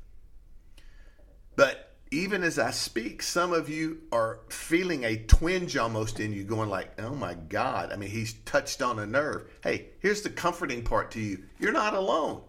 But 1.56 1.95
even 2.11 2.42
as 2.42 2.59
I 2.59 2.71
speak, 2.71 3.23
some 3.23 3.52
of 3.52 3.68
you 3.68 4.02
are 4.12 4.40
feeling 4.49 5.04
a 5.04 5.16
twinge 5.16 5.76
almost 5.76 6.21
in 6.21 6.33
you, 6.33 6.45
going 6.45 6.68
like, 6.68 7.00
"Oh 7.00 7.14
my 7.14 7.35
God!" 7.35 7.92
I 7.92 7.97
mean, 7.97 8.11
he's 8.11 8.35
touched 8.45 8.83
on 8.83 8.99
a 8.99 9.06
nerve. 9.06 9.49
Hey, 9.62 9.88
here's 10.00 10.23
the 10.23 10.30
comforting 10.30 10.83
part 10.83 11.11
to 11.12 11.21
you: 11.21 11.42
you're 11.59 11.73
not 11.73 11.95
alone. 11.95 12.42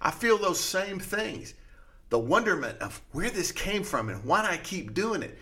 I 0.00 0.10
feel 0.10 0.38
those 0.38 0.60
same 0.60 1.00
things. 1.00 1.54
The 2.10 2.18
wonderment 2.18 2.78
of 2.78 3.02
where 3.12 3.30
this 3.30 3.52
came 3.52 3.82
from 3.82 4.08
and 4.08 4.24
why 4.24 4.48
I 4.48 4.56
keep 4.56 4.94
doing 4.94 5.22
it. 5.22 5.36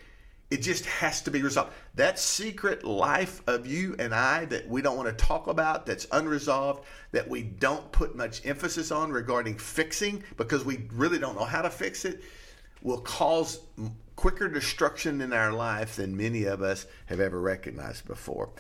It 0.49 0.59
just 0.59 0.87
has 0.87 1.23
to 1.23 1.31
be 1.31 1.43
resolved. 1.43 1.73
That 1.97 2.19
secret 2.19 2.85
life 2.85 3.43
of 3.49 3.67
you 3.67 3.97
and 3.99 4.15
I 4.15 4.45
that 4.47 4.69
we 4.69 4.81
don't 4.81 4.97
want 4.97 5.09
to 5.09 5.25
talk 5.25 5.49
about, 5.49 5.87
that's 5.87 6.07
unresolved, 6.13 6.85
that 7.11 7.29
we 7.29 7.43
don't 7.43 7.91
put 7.91 8.15
much 8.15 8.47
emphasis 8.47 8.93
on 8.93 9.11
regarding 9.11 9.59
fixing 9.59 10.23
because 10.37 10.65
we 10.65 10.87
really 10.93 11.19
don't 11.19 11.37
know 11.37 11.45
how 11.45 11.63
to 11.63 11.71
fix 11.71 12.05
it 12.05 12.23
will 12.83 13.01
cause 13.01 13.61
quicker 14.15 14.49
destruction 14.49 15.21
in 15.21 15.33
our 15.33 15.53
life 15.53 15.97
than 15.97 16.17
many 16.17 16.45
of 16.45 16.63
us 16.63 16.87
have 17.07 17.21
ever 17.21 17.41
recognized 17.41 18.07
before. 18.07 18.51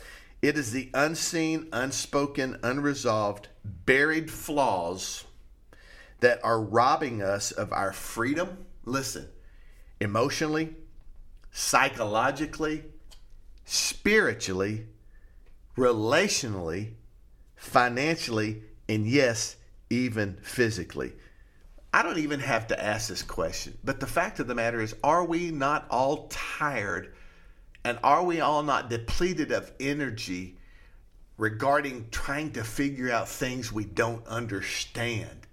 It 0.42 0.58
is 0.58 0.72
the 0.72 0.90
unseen, 0.92 1.68
unspoken, 1.72 2.58
unresolved, 2.62 3.48
buried 3.64 4.30
flaws 4.30 5.24
that 6.20 6.40
are 6.44 6.60
robbing 6.60 7.22
us 7.22 7.52
of 7.52 7.72
our 7.72 7.92
freedom. 7.92 8.66
Listen, 8.84 9.28
emotionally, 10.00 10.74
psychologically, 11.56 12.84
spiritually, 13.64 14.86
relationally, 15.74 16.92
financially, 17.56 18.62
and 18.90 19.06
yes, 19.06 19.56
even 19.88 20.36
physically. 20.42 21.14
I 21.94 22.02
don't 22.02 22.18
even 22.18 22.40
have 22.40 22.66
to 22.66 22.84
ask 22.84 23.08
this 23.08 23.22
question. 23.22 23.78
But 23.82 24.00
the 24.00 24.06
fact 24.06 24.38
of 24.38 24.48
the 24.48 24.54
matter 24.54 24.82
is, 24.82 24.94
are 25.02 25.24
we 25.24 25.50
not 25.50 25.86
all 25.88 26.28
tired 26.28 27.14
and 27.84 27.98
are 28.04 28.22
we 28.22 28.42
all 28.42 28.62
not 28.62 28.90
depleted 28.90 29.50
of 29.50 29.72
energy 29.80 30.58
regarding 31.38 32.08
trying 32.10 32.52
to 32.52 32.64
figure 32.64 33.10
out 33.10 33.30
things 33.30 33.72
we 33.72 33.86
don't 33.86 34.26
understand? 34.26 35.46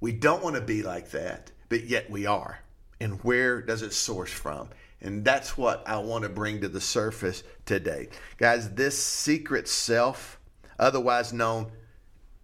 We 0.00 0.12
don't 0.12 0.42
want 0.42 0.56
to 0.56 0.62
be 0.62 0.82
like 0.82 1.10
that, 1.10 1.52
but 1.68 1.84
yet 1.84 2.08
we 2.08 2.24
are. 2.24 2.58
And 3.02 3.22
where 3.22 3.60
does 3.60 3.82
it 3.82 3.92
source 3.92 4.32
from? 4.32 4.70
And 5.02 5.24
that's 5.24 5.56
what 5.56 5.82
I 5.86 5.98
want 5.98 6.24
to 6.24 6.28
bring 6.28 6.60
to 6.60 6.68
the 6.68 6.80
surface 6.80 7.42
today. 7.64 8.08
Guys, 8.36 8.74
this 8.74 9.02
secret 9.02 9.66
self, 9.68 10.38
otherwise 10.78 11.32
known 11.32 11.72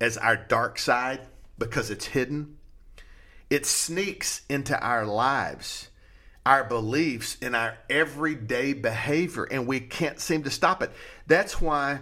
as 0.00 0.16
our 0.16 0.36
dark 0.36 0.78
side, 0.78 1.20
because 1.58 1.90
it's 1.90 2.06
hidden, 2.06 2.56
it 3.50 3.66
sneaks 3.66 4.42
into 4.48 4.78
our 4.80 5.06
lives, 5.06 5.88
our 6.44 6.64
beliefs, 6.64 7.36
and 7.40 7.54
our 7.54 7.78
everyday 7.88 8.72
behavior, 8.72 9.44
and 9.44 9.66
we 9.66 9.80
can't 9.80 10.20
seem 10.20 10.42
to 10.42 10.50
stop 10.50 10.82
it. 10.82 10.90
That's 11.26 11.60
why 11.60 12.00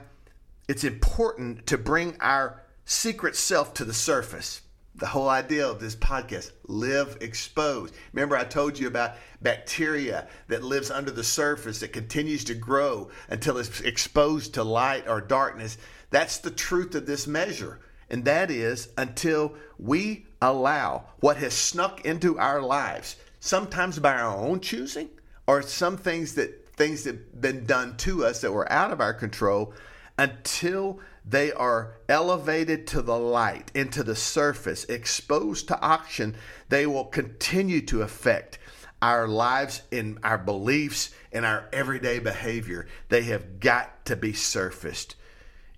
it's 0.69 0.85
important 0.85 1.67
to 1.67 1.79
bring 1.79 2.17
our 2.21 2.63
secret 2.85 3.37
self 3.37 3.75
to 3.75 3.85
the 3.85 3.95
surface. 3.95 4.63
The 4.97 5.07
whole 5.07 5.29
idea 5.29 5.67
of 5.67 5.81
this 5.81 5.97
podcast, 5.97 6.53
live 6.67 7.19
exposed. 7.21 7.95
Remember, 8.13 8.37
I 8.37 8.45
told 8.45 8.79
you 8.79 8.87
about 8.87 9.17
bacteria 9.43 10.29
that 10.47 10.63
lives 10.63 10.91
under 10.91 11.11
the 11.11 11.25
surface 11.25 11.81
that 11.81 11.93
continues 11.93 12.45
to 12.45 12.55
grow 12.55 13.11
until 13.29 13.59
it's 13.59 13.81
exposed 13.81 14.55
to 14.55 14.63
light 14.63 15.09
or 15.09 15.21
darkness. 15.21 15.79
That's 16.11 16.39
the 16.39 16.53
truth 16.53 16.95
of 16.95 17.07
this 17.07 17.27
measure. 17.27 17.81
And 18.09 18.25
that 18.27 18.53
is 18.53 18.91
until 18.97 19.57
we 19.79 20.27
allow 20.41 21.07
what 21.19 21.39
has 21.39 21.55
snuck 21.55 22.05
into 22.05 22.39
our 22.39 22.63
lives, 22.63 23.17
sometimes 23.41 23.99
by 23.99 24.15
our 24.15 24.37
own 24.37 24.61
choosing, 24.61 25.09
or 25.49 25.63
some 25.63 25.97
things 25.97 26.35
that 26.37 26.69
things 26.77 27.05
that 27.05 27.15
have 27.15 27.41
been 27.41 27.65
done 27.67 27.97
to 27.97 28.25
us 28.25 28.41
that 28.43 28.53
were 28.53 28.71
out 28.71 28.93
of 28.93 29.01
our 29.01 29.15
control, 29.15 29.75
until 30.19 31.01
they 31.25 31.53
are 31.53 31.97
elevated 32.09 32.87
to 32.89 33.03
the 33.03 33.19
light, 33.19 33.71
into 33.75 34.03
the 34.03 34.17
surface, 34.17 34.85
exposed 34.85 35.69
to 35.69 35.81
oxygen, 35.81 36.37
they 36.69 36.87
will 36.87 37.07
continue 37.07 37.81
to 37.83 38.03
affect 38.03 38.59
our 39.01 39.27
lives 39.27 39.83
and 39.91 40.19
our 40.23 40.39
beliefs 40.39 41.15
and 41.33 41.45
our 41.45 41.69
everyday 41.73 42.19
behavior. 42.19 42.87
They 43.09 43.23
have 43.25 43.61
got 43.61 44.05
to 44.07 44.17
be 44.17 44.33
surfaced. 44.33 45.17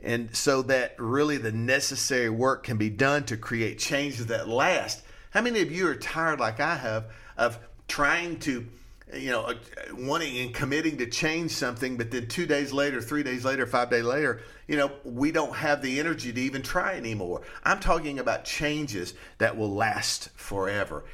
And 0.03 0.35
so 0.37 0.63
that 0.63 0.95
really 0.99 1.37
the 1.37 1.53
necessary 1.53 2.29
work 2.29 2.65
can 2.65 2.77
be 2.77 2.91
done 2.91 3.25
to 3.25 3.37
create 3.37 3.79
changes 3.79 4.27
that 4.27 4.49
last. 4.49 5.03
How 5.31 5.41
many 5.43 5.61
of 5.61 5.73
you 5.73 5.89
are 5.89 5.97
tired, 5.97 6.41
like 6.41 6.61
I 6.61 6.77
have, 6.77 7.07
of 7.37 7.59
trying 7.89 8.39
to 8.41 8.67
you 9.15 9.31
know, 9.31 9.43
uh, 9.43 9.55
wanting 9.95 10.39
and 10.39 10.55
committing 10.55 10.99
to 10.99 11.07
change 11.07 11.53
something, 11.53 11.97
but 11.97 12.11
then 12.11 12.27
two 12.27 12.47
days 12.47 12.73
later, 12.73 13.01
three 13.01 13.23
days 13.23 13.45
later, 13.45 13.67
five 13.67 13.91
days 13.91 14.05
later, 14.05 14.41
you 14.67 14.77
know, 14.77 14.91
we 15.05 15.31
don't 15.31 15.55
have 15.55 15.81
the 15.81 16.01
energy 16.01 16.33
to 16.33 16.41
even 16.41 16.63
try 16.63 16.95
anymore. 16.95 17.43
I'm 17.65 17.79
talking 17.79 18.19
about 18.19 18.45
changes 18.45 19.15
that 19.39 19.57
will 19.57 19.73
last 19.73 20.31
forever. 20.31 21.05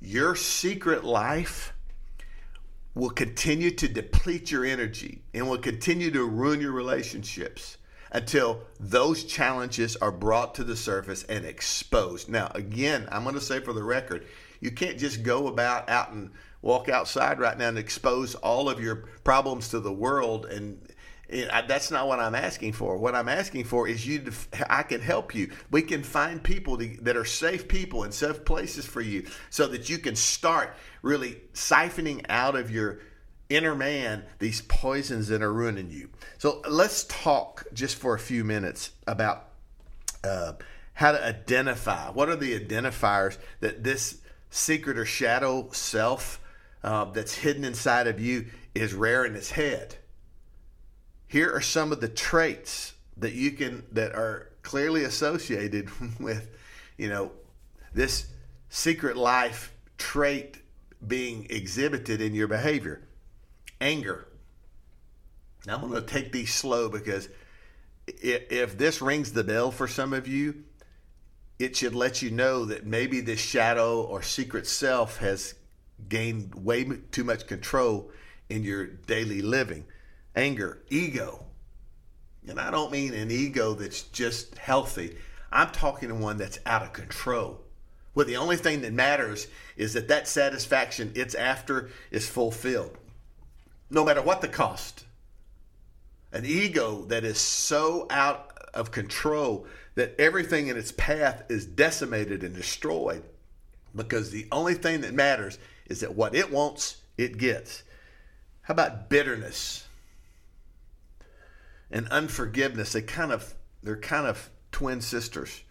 Your 0.00 0.36
secret 0.36 1.04
life 1.04 1.72
will 2.94 3.10
continue 3.10 3.70
to 3.70 3.88
deplete 3.88 4.50
your 4.50 4.64
energy 4.64 5.22
and 5.32 5.48
will 5.48 5.58
continue 5.58 6.10
to 6.10 6.24
ruin 6.24 6.60
your 6.60 6.72
relationships 6.72 7.78
until 8.10 8.62
those 8.80 9.24
challenges 9.24 9.96
are 9.96 10.12
brought 10.12 10.54
to 10.54 10.64
the 10.64 10.76
surface 10.76 11.22
and 11.24 11.44
exposed. 11.44 12.28
Now, 12.28 12.50
again, 12.54 13.08
I'm 13.10 13.22
going 13.22 13.34
to 13.34 13.40
say 13.40 13.60
for 13.60 13.72
the 13.72 13.82
record, 13.82 14.26
you 14.60 14.70
can't 14.70 14.98
just 14.98 15.22
go 15.22 15.46
about 15.48 15.88
out 15.88 16.10
and 16.12 16.30
walk 16.62 16.88
outside 16.88 17.38
right 17.38 17.56
now 17.56 17.68
and 17.68 17.78
expose 17.78 18.34
all 18.36 18.68
of 18.68 18.80
your 18.80 18.96
problems 19.24 19.68
to 19.68 19.80
the 19.80 19.92
world 19.92 20.46
and 20.46 20.80
that's 21.30 21.90
not 21.90 22.08
what 22.08 22.20
I'm 22.20 22.34
asking 22.34 22.72
for. 22.72 22.96
What 22.96 23.14
I'm 23.14 23.28
asking 23.28 23.64
for 23.64 23.86
is 23.86 24.06
you. 24.06 24.20
To, 24.20 24.32
I 24.72 24.82
can 24.82 25.00
help 25.00 25.34
you. 25.34 25.50
We 25.70 25.82
can 25.82 26.02
find 26.02 26.42
people 26.42 26.78
to, 26.78 26.96
that 27.02 27.16
are 27.16 27.24
safe 27.24 27.68
people 27.68 28.04
and 28.04 28.14
safe 28.14 28.44
places 28.44 28.86
for 28.86 29.00
you, 29.00 29.26
so 29.50 29.66
that 29.68 29.88
you 29.88 29.98
can 29.98 30.16
start 30.16 30.74
really 31.02 31.40
siphoning 31.52 32.24
out 32.28 32.56
of 32.56 32.70
your 32.70 33.00
inner 33.50 33.74
man 33.74 34.24
these 34.38 34.60
poisons 34.62 35.28
that 35.28 35.42
are 35.42 35.52
ruining 35.52 35.90
you. 35.90 36.08
So 36.38 36.62
let's 36.68 37.04
talk 37.04 37.66
just 37.72 37.96
for 37.96 38.14
a 38.14 38.18
few 38.18 38.44
minutes 38.44 38.90
about 39.06 39.48
uh, 40.24 40.52
how 40.94 41.12
to 41.12 41.22
identify. 41.22 42.10
What 42.10 42.30
are 42.30 42.36
the 42.36 42.58
identifiers 42.58 43.36
that 43.60 43.84
this 43.84 44.22
secret 44.50 44.96
or 44.96 45.04
shadow 45.04 45.68
self 45.72 46.40
uh, 46.82 47.04
that's 47.06 47.34
hidden 47.34 47.64
inside 47.64 48.06
of 48.06 48.20
you 48.20 48.46
is 48.74 48.94
rearing 48.94 49.34
its 49.34 49.50
head. 49.50 49.96
Here 51.26 51.52
are 51.52 51.60
some 51.60 51.92
of 51.92 52.00
the 52.00 52.08
traits 52.08 52.94
that 53.16 53.32
you 53.32 53.52
can 53.52 53.84
that 53.92 54.14
are 54.14 54.50
clearly 54.62 55.04
associated 55.04 55.90
with, 56.20 56.50
you 56.96 57.08
know, 57.08 57.32
this 57.92 58.28
secret 58.68 59.16
life 59.16 59.72
trait 59.96 60.58
being 61.06 61.46
exhibited 61.50 62.20
in 62.20 62.34
your 62.34 62.48
behavior. 62.48 63.02
Anger. 63.80 64.26
Now 65.66 65.76
I'm 65.76 65.90
going 65.90 66.04
to 66.04 66.06
take 66.06 66.32
these 66.32 66.54
slow 66.54 66.88
because 66.88 67.28
if 68.06 68.78
this 68.78 69.02
rings 69.02 69.32
the 69.32 69.44
bell 69.44 69.70
for 69.70 69.86
some 69.86 70.12
of 70.12 70.26
you, 70.26 70.64
it 71.58 71.76
should 71.76 71.94
let 71.94 72.22
you 72.22 72.30
know 72.30 72.64
that 72.64 72.86
maybe 72.86 73.20
this 73.20 73.40
shadow 73.40 74.02
or 74.02 74.22
secret 74.22 74.66
self 74.66 75.18
has 75.18 75.54
gained 76.08 76.54
way 76.54 76.84
too 77.10 77.24
much 77.24 77.46
control 77.46 78.10
in 78.48 78.62
your 78.62 78.86
daily 78.86 79.42
living. 79.42 79.84
Anger, 80.34 80.82
ego. 80.88 81.44
And 82.46 82.58
I 82.58 82.70
don't 82.70 82.92
mean 82.92 83.14
an 83.14 83.30
ego 83.30 83.74
that's 83.74 84.02
just 84.02 84.56
healthy. 84.56 85.16
I'm 85.52 85.70
talking 85.70 86.08
to 86.08 86.14
one 86.14 86.38
that's 86.38 86.58
out 86.64 86.82
of 86.82 86.92
control. 86.92 87.60
Well, 88.14 88.26
the 88.26 88.36
only 88.36 88.56
thing 88.56 88.80
that 88.82 88.92
matters 88.92 89.46
is 89.76 89.92
that 89.94 90.08
that 90.08 90.26
satisfaction 90.26 91.12
it's 91.14 91.34
after 91.34 91.90
is 92.10 92.28
fulfilled, 92.28 92.96
no 93.90 94.04
matter 94.04 94.22
what 94.22 94.40
the 94.40 94.48
cost. 94.48 95.04
An 96.32 96.44
ego 96.44 97.04
that 97.08 97.24
is 97.24 97.38
so 97.38 98.06
out 98.10 98.58
of 98.74 98.90
control 98.90 99.66
that 99.94 100.14
everything 100.18 100.68
in 100.68 100.76
its 100.76 100.92
path 100.92 101.44
is 101.48 101.64
decimated 101.64 102.42
and 102.42 102.54
destroyed 102.54 103.22
because 103.94 104.30
the 104.30 104.46
only 104.52 104.74
thing 104.74 105.00
that 105.00 105.14
matters 105.14 105.58
is 105.88 106.00
that 106.00 106.14
what 106.14 106.34
it 106.34 106.52
wants, 106.52 106.98
it 107.16 107.38
gets. 107.38 107.82
How 108.62 108.72
about 108.72 109.08
bitterness 109.08 109.86
and 111.90 112.08
unforgiveness? 112.08 112.92
They 112.92 113.02
kind 113.02 113.32
of 113.32 113.54
they're 113.82 113.96
kind 113.96 114.26
of 114.26 114.50
twin 114.72 115.00
sisters 115.00 115.62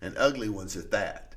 and 0.00 0.16
ugly 0.16 0.48
ones 0.48 0.76
at 0.76 0.90
that. 0.90 1.34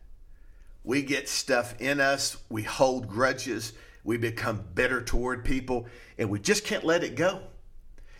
We 0.84 1.02
get 1.02 1.30
stuff 1.30 1.80
in 1.80 2.00
us, 2.00 2.38
we 2.50 2.64
hold 2.64 3.08
grudges, 3.08 3.74
we 4.04 4.18
become 4.18 4.64
bitter 4.74 5.02
toward 5.02 5.46
people, 5.46 5.86
and 6.18 6.30
we 6.30 6.40
just 6.40 6.66
can't 6.66 6.84
let 6.84 7.04
it 7.04 7.16
go. 7.16 7.42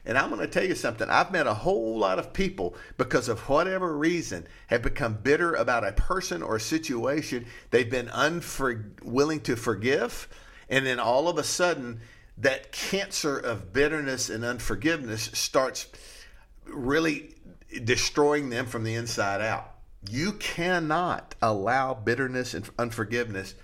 And 0.06 0.18
I'm 0.18 0.30
going 0.30 0.42
to 0.42 0.48
tell 0.48 0.66
you 0.66 0.76
something. 0.76 1.10
I've 1.10 1.32
met 1.32 1.48
a 1.48 1.54
whole 1.54 1.98
lot 1.98 2.20
of 2.20 2.34
people 2.34 2.76
because 2.98 3.30
of 3.30 3.40
whatever 3.48 3.96
reason 3.96 4.48
have 4.68 4.82
become 4.82 5.14
bitter 5.16 5.54
about 5.54 5.88
a 5.88 5.94
person 5.94 6.44
or 6.44 6.58
a 6.58 6.62
situation. 6.62 7.46
They've 7.72 7.90
been 7.90 8.10
unwilling 8.14 9.42
to 9.42 9.56
forgive. 9.56 10.28
And 10.70 10.86
then 10.86 11.00
all 11.00 11.30
of 11.30 11.38
a 11.38 11.44
sudden, 11.44 12.02
that 12.38 12.72
cancer 12.72 13.38
of 13.38 13.72
bitterness 13.72 14.30
and 14.30 14.44
unforgiveness 14.44 15.30
starts 15.34 15.88
really 16.66 17.36
destroying 17.84 18.50
them 18.50 18.66
from 18.66 18.84
the 18.84 18.96
inside 18.96 19.42
out. 19.42 19.72
You 20.10 20.34
cannot 20.34 21.36
allow 21.42 21.94
bitterness 21.94 22.54
and 22.54 22.70
unforgiveness 22.78 23.56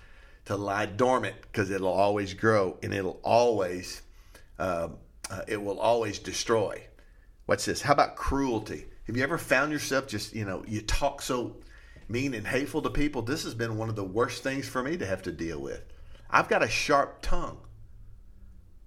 to 0.46 0.56
lie 0.56 0.86
dormant 0.86 1.36
because 1.42 1.70
it'll 1.70 1.88
always 1.88 2.32
grow 2.32 2.78
and 2.82 2.94
it'll 2.94 3.20
always. 3.22 4.00
Uh, 4.58 4.88
uh, 5.30 5.42
it 5.48 5.62
will 5.62 5.80
always 5.80 6.18
destroy. 6.18 6.82
What's 7.46 7.64
this? 7.64 7.82
How 7.82 7.94
about 7.94 8.16
cruelty? 8.16 8.86
Have 9.06 9.16
you 9.16 9.22
ever 9.22 9.38
found 9.38 9.72
yourself 9.72 10.06
just, 10.06 10.34
you 10.34 10.44
know, 10.44 10.64
you 10.66 10.82
talk 10.82 11.22
so 11.22 11.56
mean 12.08 12.34
and 12.34 12.46
hateful 12.46 12.82
to 12.82 12.90
people? 12.90 13.22
This 13.22 13.44
has 13.44 13.54
been 13.54 13.78
one 13.78 13.88
of 13.88 13.96
the 13.96 14.04
worst 14.04 14.42
things 14.42 14.68
for 14.68 14.82
me 14.82 14.96
to 14.96 15.06
have 15.06 15.22
to 15.22 15.32
deal 15.32 15.60
with. 15.60 15.82
I've 16.28 16.48
got 16.48 16.62
a 16.62 16.68
sharp 16.68 17.22
tongue 17.22 17.58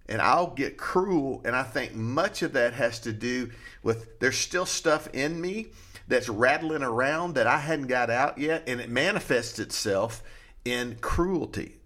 and 0.08 0.22
I'll 0.22 0.48
get 0.48 0.78
cruel. 0.78 1.42
And 1.46 1.56
I 1.56 1.64
think 1.64 1.96
much 1.96 2.42
of 2.42 2.54
that 2.54 2.74
has 2.74 3.00
to 3.02 3.14
do 3.14 3.52
with 3.82 4.20
there's 4.20 4.38
still 4.38 4.66
stuff 4.66 5.08
in 5.14 5.40
me 5.40 5.68
that's 6.08 6.30
rattling 6.30 6.84
around 6.84 7.36
that 7.36 7.48
I 7.48 7.60
hadn't 7.60 7.88
got 7.88 8.10
out 8.10 8.38
yet, 8.38 8.64
and 8.68 8.82
it 8.82 8.90
manifests 8.90 9.60
itself 9.60 10.22
in 10.66 10.98
cruelty. 11.00 11.78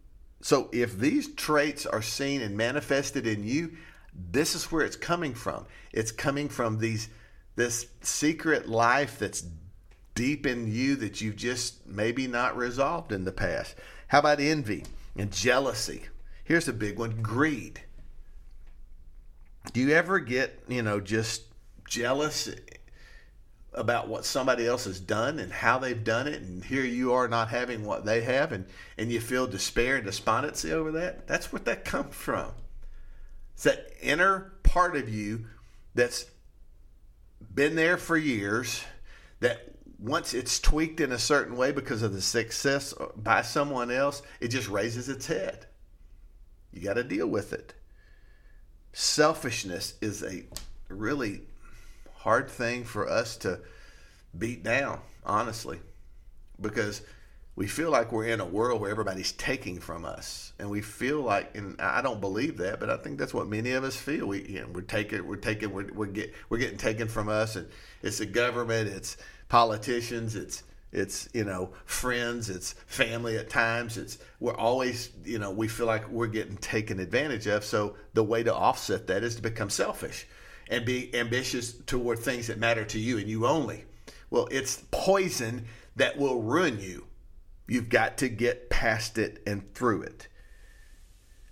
So 0.41 0.69
if 0.71 0.97
these 0.97 1.33
traits 1.33 1.85
are 1.85 2.01
seen 2.01 2.41
and 2.41 2.57
manifested 2.57 3.27
in 3.27 3.43
you, 3.43 3.77
this 4.17 4.56
is 4.56 4.71
where 4.71 4.84
it's 4.86 4.95
coming 4.95 5.34
from. 5.34 5.65
It's 5.91 6.12
coming 6.12 6.49
from 6.49 6.80
these 6.80 7.10
this 7.56 7.88
secret 8.01 8.69
life 8.69 9.17
that's 9.19 9.43
deep 10.13 10.45
in 10.45 10.71
you 10.71 10.95
that 10.95 11.21
you've 11.21 11.36
just 11.36 11.86
maybe 11.88 12.27
not 12.27 12.56
resolved 12.58 13.12
in 13.12 13.25
the 13.25 13.32
past. 13.32 13.75
How 14.08 14.19
about 14.19 14.39
envy 14.39 14.84
and 15.15 15.32
jealousy? 15.32 16.03
Here's 16.43 16.67
a 16.67 16.73
big 16.73 16.97
one, 16.97 17.21
greed. 17.21 17.82
Do 19.73 19.82
you 19.82 19.91
ever 19.91 20.19
get, 20.19 20.63
you 20.67 20.82
know, 20.82 20.99
just 20.99 21.43
jealous 21.88 22.49
about 23.73 24.08
what 24.08 24.25
somebody 24.25 24.65
else 24.65 24.86
has 24.86 24.99
done 24.99 25.39
and 25.39 25.51
how 25.51 25.77
they've 25.77 26.03
done 26.03 26.27
it 26.27 26.41
and 26.41 26.63
here 26.63 26.84
you 26.84 27.13
are 27.13 27.27
not 27.27 27.49
having 27.49 27.86
what 27.86 28.06
they 28.06 28.21
have 28.21 28.51
and 28.51 28.65
and 28.97 29.12
you 29.12 29.19
feel 29.19 29.45
despair 29.45 29.97
and 29.97 30.06
despondency 30.06 30.71
over 30.71 30.91
that? 30.93 31.27
That's 31.27 31.51
what 31.51 31.65
that 31.65 31.86
comes 31.86 32.15
from. 32.15 32.51
It's 33.57 33.63
that 33.63 33.89
inner 34.03 34.53
part 34.61 34.95
of 34.95 35.09
you 35.09 35.47
that's 35.95 36.27
been 37.55 37.75
there 37.75 37.97
for 37.97 38.15
years 38.15 38.83
that 39.39 39.71
once 39.97 40.35
it's 40.35 40.59
tweaked 40.59 40.99
in 40.99 41.11
a 41.11 41.17
certain 41.17 41.57
way 41.57 41.71
because 41.71 42.03
of 42.03 42.13
the 42.13 42.21
success 42.21 42.93
by 43.15 43.41
someone 43.41 43.89
else, 43.89 44.21
it 44.39 44.49
just 44.49 44.69
raises 44.69 45.09
its 45.09 45.25
head. 45.25 45.65
You 46.71 46.81
got 46.81 46.93
to 46.93 47.03
deal 47.03 47.25
with 47.25 47.51
it. 47.51 47.73
Selfishness 48.93 49.95
is 50.01 50.21
a 50.21 50.43
really 50.87 51.41
hard 52.17 52.51
thing 52.51 52.83
for 52.83 53.09
us 53.09 53.37
to 53.37 53.59
beat 54.37 54.63
down, 54.63 54.99
honestly, 55.25 55.79
because 56.61 57.01
we 57.57 57.65
feel 57.65 57.89
like 57.89 58.11
we're 58.11 58.27
in 58.27 58.39
a 58.39 58.45
world 58.45 58.79
where 58.79 58.91
everybody's 58.91 59.31
taking 59.31 59.79
from 59.79 60.05
us, 60.05 60.53
and 60.59 60.69
we 60.69 60.79
feel 60.79 61.21
like, 61.21 61.57
and 61.57 61.75
I 61.81 62.03
don't 62.03 62.21
believe 62.21 62.57
that, 62.57 62.79
but 62.79 62.91
I 62.91 62.97
think 62.97 63.17
that's 63.17 63.33
what 63.33 63.47
many 63.47 63.71
of 63.71 63.83
us 63.83 63.95
feel. 63.95 64.27
We, 64.27 64.47
you 64.47 64.61
know, 64.61 64.67
we're 64.71 64.81
taking, 64.81 65.25
we're 65.25 65.37
taking, 65.37 65.73
we're, 65.73 65.91
we're 65.91 66.05
get, 66.05 66.35
we're 66.49 66.59
getting 66.59 66.77
taken 66.77 67.07
from 67.07 67.29
us, 67.29 67.55
and 67.55 67.67
it's 68.03 68.19
the 68.19 68.27
government, 68.27 68.89
it's 68.89 69.17
politicians, 69.49 70.35
it's 70.35 70.63
it's 70.93 71.27
you 71.33 71.43
know 71.43 71.71
friends 71.85 72.49
it's 72.49 72.73
family 72.85 73.37
at 73.37 73.49
times. 73.49 73.97
It's 73.97 74.19
we're 74.39 74.55
always 74.55 75.09
you 75.25 75.39
know 75.39 75.49
we 75.49 75.67
feel 75.67 75.87
like 75.87 76.07
we're 76.09 76.27
getting 76.27 76.57
taken 76.57 76.99
advantage 76.99 77.47
of. 77.47 77.65
So 77.65 77.95
the 78.13 78.23
way 78.23 78.43
to 78.43 78.53
offset 78.53 79.07
that 79.07 79.23
is 79.23 79.35
to 79.35 79.41
become 79.41 79.71
selfish 79.71 80.27
and 80.69 80.85
be 80.85 81.13
ambitious 81.15 81.73
toward 81.73 82.19
things 82.19 82.47
that 82.47 82.59
matter 82.59 82.85
to 82.85 82.99
you 82.99 83.17
and 83.17 83.27
you 83.27 83.47
only. 83.47 83.83
Well 84.29 84.47
it's 84.51 84.83
poison 84.91 85.65
that 85.95 86.17
will 86.17 86.43
ruin 86.43 86.79
you 86.79 87.06
you've 87.67 87.89
got 87.89 88.17
to 88.17 88.30
get 88.30 88.69
past 88.69 89.17
it 89.17 89.41
and 89.45 89.73
through 89.73 90.01
it 90.01 90.27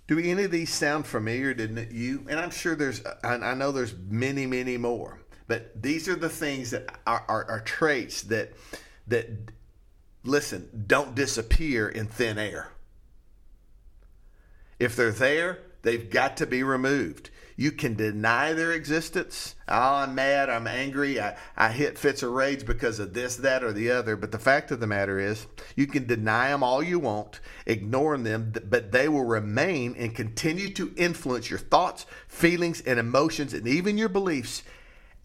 do 0.06 0.18
any 0.18 0.44
of 0.44 0.50
these 0.50 0.72
sound 0.72 1.06
familiar 1.06 1.54
to 1.54 1.86
you 1.92 2.24
and 2.28 2.38
i'm 2.38 2.50
sure 2.50 2.74
there's 2.74 3.02
i 3.24 3.54
know 3.54 3.72
there's 3.72 3.94
many 4.08 4.46
many 4.46 4.76
more 4.76 5.20
but 5.48 5.80
these 5.80 6.08
are 6.08 6.16
the 6.16 6.28
things 6.28 6.70
that 6.70 6.88
are, 7.06 7.24
are, 7.28 7.44
are 7.44 7.60
traits 7.60 8.22
that 8.22 8.52
that, 9.06 9.28
listen, 10.24 10.84
don't 10.86 11.14
disappear 11.14 11.88
in 11.88 12.06
thin 12.06 12.38
air. 12.38 12.72
If 14.78 14.96
they're 14.96 15.12
there, 15.12 15.60
they've 15.82 16.10
got 16.10 16.36
to 16.38 16.46
be 16.46 16.62
removed. 16.62 17.30
You 17.58 17.72
can 17.72 17.94
deny 17.94 18.52
their 18.52 18.72
existence. 18.72 19.54
Oh, 19.66 19.94
I'm 19.94 20.14
mad. 20.14 20.50
I'm 20.50 20.66
angry. 20.66 21.18
I, 21.18 21.36
I 21.56 21.70
hit 21.72 21.98
fits 21.98 22.22
of 22.22 22.32
rage 22.32 22.66
because 22.66 22.98
of 22.98 23.14
this, 23.14 23.36
that, 23.36 23.64
or 23.64 23.72
the 23.72 23.90
other. 23.90 24.14
But 24.14 24.30
the 24.30 24.38
fact 24.38 24.70
of 24.70 24.78
the 24.78 24.86
matter 24.86 25.18
is, 25.18 25.46
you 25.74 25.86
can 25.86 26.06
deny 26.06 26.50
them 26.50 26.62
all 26.62 26.82
you 26.82 26.98
want, 26.98 27.40
ignoring 27.64 28.24
them, 28.24 28.52
but 28.68 28.92
they 28.92 29.08
will 29.08 29.24
remain 29.24 29.94
and 29.96 30.14
continue 30.14 30.68
to 30.74 30.92
influence 30.96 31.48
your 31.48 31.58
thoughts, 31.58 32.04
feelings, 32.28 32.82
and 32.82 32.98
emotions, 32.98 33.54
and 33.54 33.66
even 33.66 33.96
your 33.96 34.10
beliefs 34.10 34.62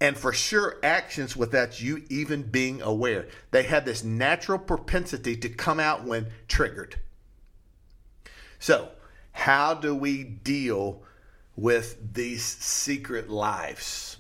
and 0.02 0.18
for 0.18 0.34
sure 0.34 0.78
actions 0.82 1.38
without 1.38 1.80
you 1.80 2.04
even 2.10 2.42
being 2.42 2.82
aware. 2.82 3.28
They 3.52 3.64
have 3.64 3.86
this 3.86 4.04
natural 4.04 4.58
propensity 4.58 5.38
to 5.38 5.48
come 5.48 5.80
out 5.80 6.04
when 6.04 6.32
triggered. 6.48 6.96
So, 8.58 8.90
how 9.32 9.76
do 9.76 9.96
we 9.96 10.24
deal 10.24 11.04
with 11.56 12.14
these 12.14 12.44
secret 12.44 13.30
lives? 13.30 14.18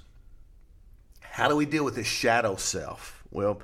How 1.21 1.47
do 1.47 1.55
we 1.55 1.65
deal 1.65 1.85
with 1.85 1.95
the 1.95 2.03
shadow 2.03 2.55
self? 2.55 3.23
Well, 3.31 3.61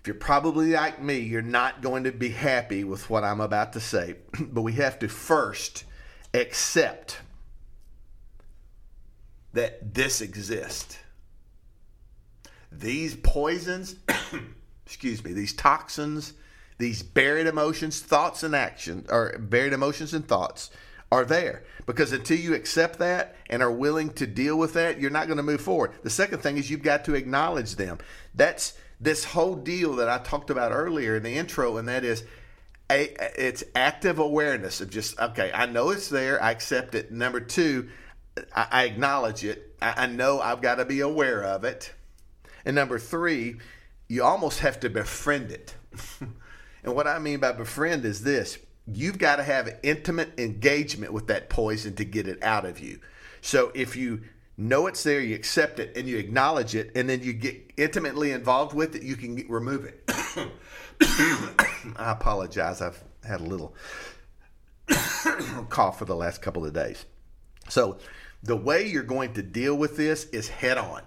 if 0.00 0.06
you're 0.06 0.14
probably 0.14 0.72
like 0.72 1.00
me, 1.00 1.18
you're 1.18 1.42
not 1.42 1.82
going 1.82 2.04
to 2.04 2.12
be 2.12 2.30
happy 2.30 2.84
with 2.84 3.08
what 3.10 3.24
I'm 3.24 3.40
about 3.40 3.72
to 3.74 3.80
say, 3.80 4.16
but 4.40 4.62
we 4.62 4.72
have 4.74 4.98
to 5.00 5.08
first 5.08 5.84
accept 6.32 7.18
that 9.52 9.94
this 9.94 10.20
exists 10.20 10.98
these 12.80 13.16
poisons, 13.16 13.96
excuse 14.86 15.24
me, 15.24 15.32
these 15.32 15.52
toxins, 15.52 16.34
these 16.78 17.02
buried 17.02 17.46
emotions, 17.46 18.00
thoughts, 18.00 18.42
and 18.42 18.54
actions, 18.54 19.08
or 19.10 19.36
buried 19.38 19.72
emotions 19.72 20.12
and 20.12 20.26
thoughts 20.26 20.70
are 21.14 21.24
there. 21.24 21.62
Because 21.86 22.12
until 22.12 22.38
you 22.38 22.54
accept 22.54 22.98
that 22.98 23.36
and 23.48 23.62
are 23.62 23.70
willing 23.70 24.10
to 24.14 24.26
deal 24.26 24.58
with 24.58 24.74
that, 24.74 25.00
you're 25.00 25.10
not 25.10 25.26
going 25.26 25.36
to 25.36 25.42
move 25.42 25.60
forward. 25.60 25.92
The 26.02 26.10
second 26.10 26.40
thing 26.40 26.56
is 26.58 26.70
you've 26.70 26.82
got 26.82 27.04
to 27.04 27.14
acknowledge 27.14 27.76
them. 27.76 27.98
That's 28.34 28.74
this 29.00 29.24
whole 29.24 29.54
deal 29.54 29.96
that 29.96 30.08
I 30.08 30.18
talked 30.18 30.50
about 30.50 30.72
earlier 30.72 31.16
in 31.16 31.22
the 31.22 31.36
intro, 31.36 31.76
and 31.76 31.88
that 31.88 32.04
is 32.04 32.24
a, 32.90 33.14
it's 33.40 33.62
active 33.74 34.18
awareness 34.18 34.80
of 34.80 34.90
just, 34.90 35.18
okay, 35.18 35.50
I 35.54 35.66
know 35.66 35.90
it's 35.90 36.08
there, 36.08 36.42
I 36.42 36.50
accept 36.50 36.94
it. 36.94 37.12
Number 37.12 37.40
two, 37.40 37.90
I, 38.54 38.66
I 38.70 38.84
acknowledge 38.84 39.44
it. 39.44 39.76
I, 39.80 40.04
I 40.04 40.06
know 40.06 40.40
I've 40.40 40.62
got 40.62 40.76
to 40.76 40.84
be 40.84 41.00
aware 41.00 41.44
of 41.44 41.64
it. 41.64 41.92
And 42.64 42.74
number 42.74 42.98
three, 42.98 43.56
you 44.08 44.24
almost 44.24 44.60
have 44.60 44.80
to 44.80 44.90
befriend 44.90 45.50
it. 45.52 45.74
and 46.82 46.94
what 46.94 47.06
I 47.06 47.18
mean 47.18 47.40
by 47.40 47.52
befriend 47.52 48.04
is 48.04 48.22
this 48.22 48.58
you've 48.86 49.18
got 49.18 49.36
to 49.36 49.42
have 49.42 49.78
intimate 49.82 50.38
engagement 50.38 51.12
with 51.12 51.26
that 51.28 51.48
poison 51.48 51.94
to 51.96 52.04
get 52.04 52.28
it 52.28 52.42
out 52.42 52.64
of 52.64 52.80
you. 52.80 53.00
So 53.40 53.72
if 53.74 53.96
you 53.96 54.22
know 54.56 54.86
it's 54.86 55.02
there, 55.02 55.20
you 55.20 55.34
accept 55.34 55.78
it, 55.78 55.96
and 55.96 56.08
you 56.08 56.18
acknowledge 56.18 56.74
it, 56.74 56.92
and 56.94 57.08
then 57.08 57.22
you 57.22 57.32
get 57.32 57.72
intimately 57.76 58.32
involved 58.32 58.74
with 58.74 58.94
it, 58.94 59.02
you 59.02 59.16
can 59.16 59.36
get, 59.36 59.50
remove 59.50 59.84
it. 59.84 60.02
I 61.00 62.12
apologize. 62.12 62.80
I've 62.80 63.02
had 63.24 63.40
a 63.40 63.44
little 63.44 63.74
cough 65.68 65.98
for 65.98 66.04
the 66.04 66.14
last 66.14 66.42
couple 66.42 66.64
of 66.64 66.72
days. 66.72 67.04
So, 67.68 67.98
the 68.42 68.56
way 68.56 68.86
you're 68.86 69.02
going 69.02 69.32
to 69.34 69.42
deal 69.42 69.74
with 69.74 69.96
this 69.96 70.24
is 70.26 70.48
head 70.48 70.76
on. 70.76 71.02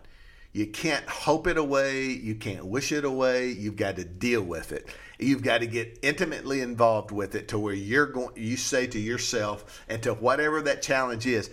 You 0.57 0.65
can't 0.65 1.07
hope 1.07 1.45
it 1.45 1.55
away. 1.55 2.05
You 2.07 2.33
can't 2.33 2.65
wish 2.65 2.91
it 2.91 3.05
away. 3.05 3.49
You've 3.49 3.75
got 3.75 3.97
to 3.97 4.03
deal 4.03 4.41
with 4.41 4.71
it. 4.71 4.87
You've 5.19 5.43
got 5.43 5.59
to 5.59 5.67
get 5.67 5.99
intimately 6.01 6.61
involved 6.61 7.11
with 7.11 7.35
it 7.35 7.49
to 7.49 7.59
where 7.59 7.75
you're 7.75 8.07
going. 8.07 8.31
You 8.35 8.57
say 8.57 8.87
to 8.87 8.99
yourself 8.99 9.83
and 9.87 10.01
to 10.01 10.15
whatever 10.15 10.63
that 10.63 10.81
challenge 10.81 11.27
is, 11.27 11.51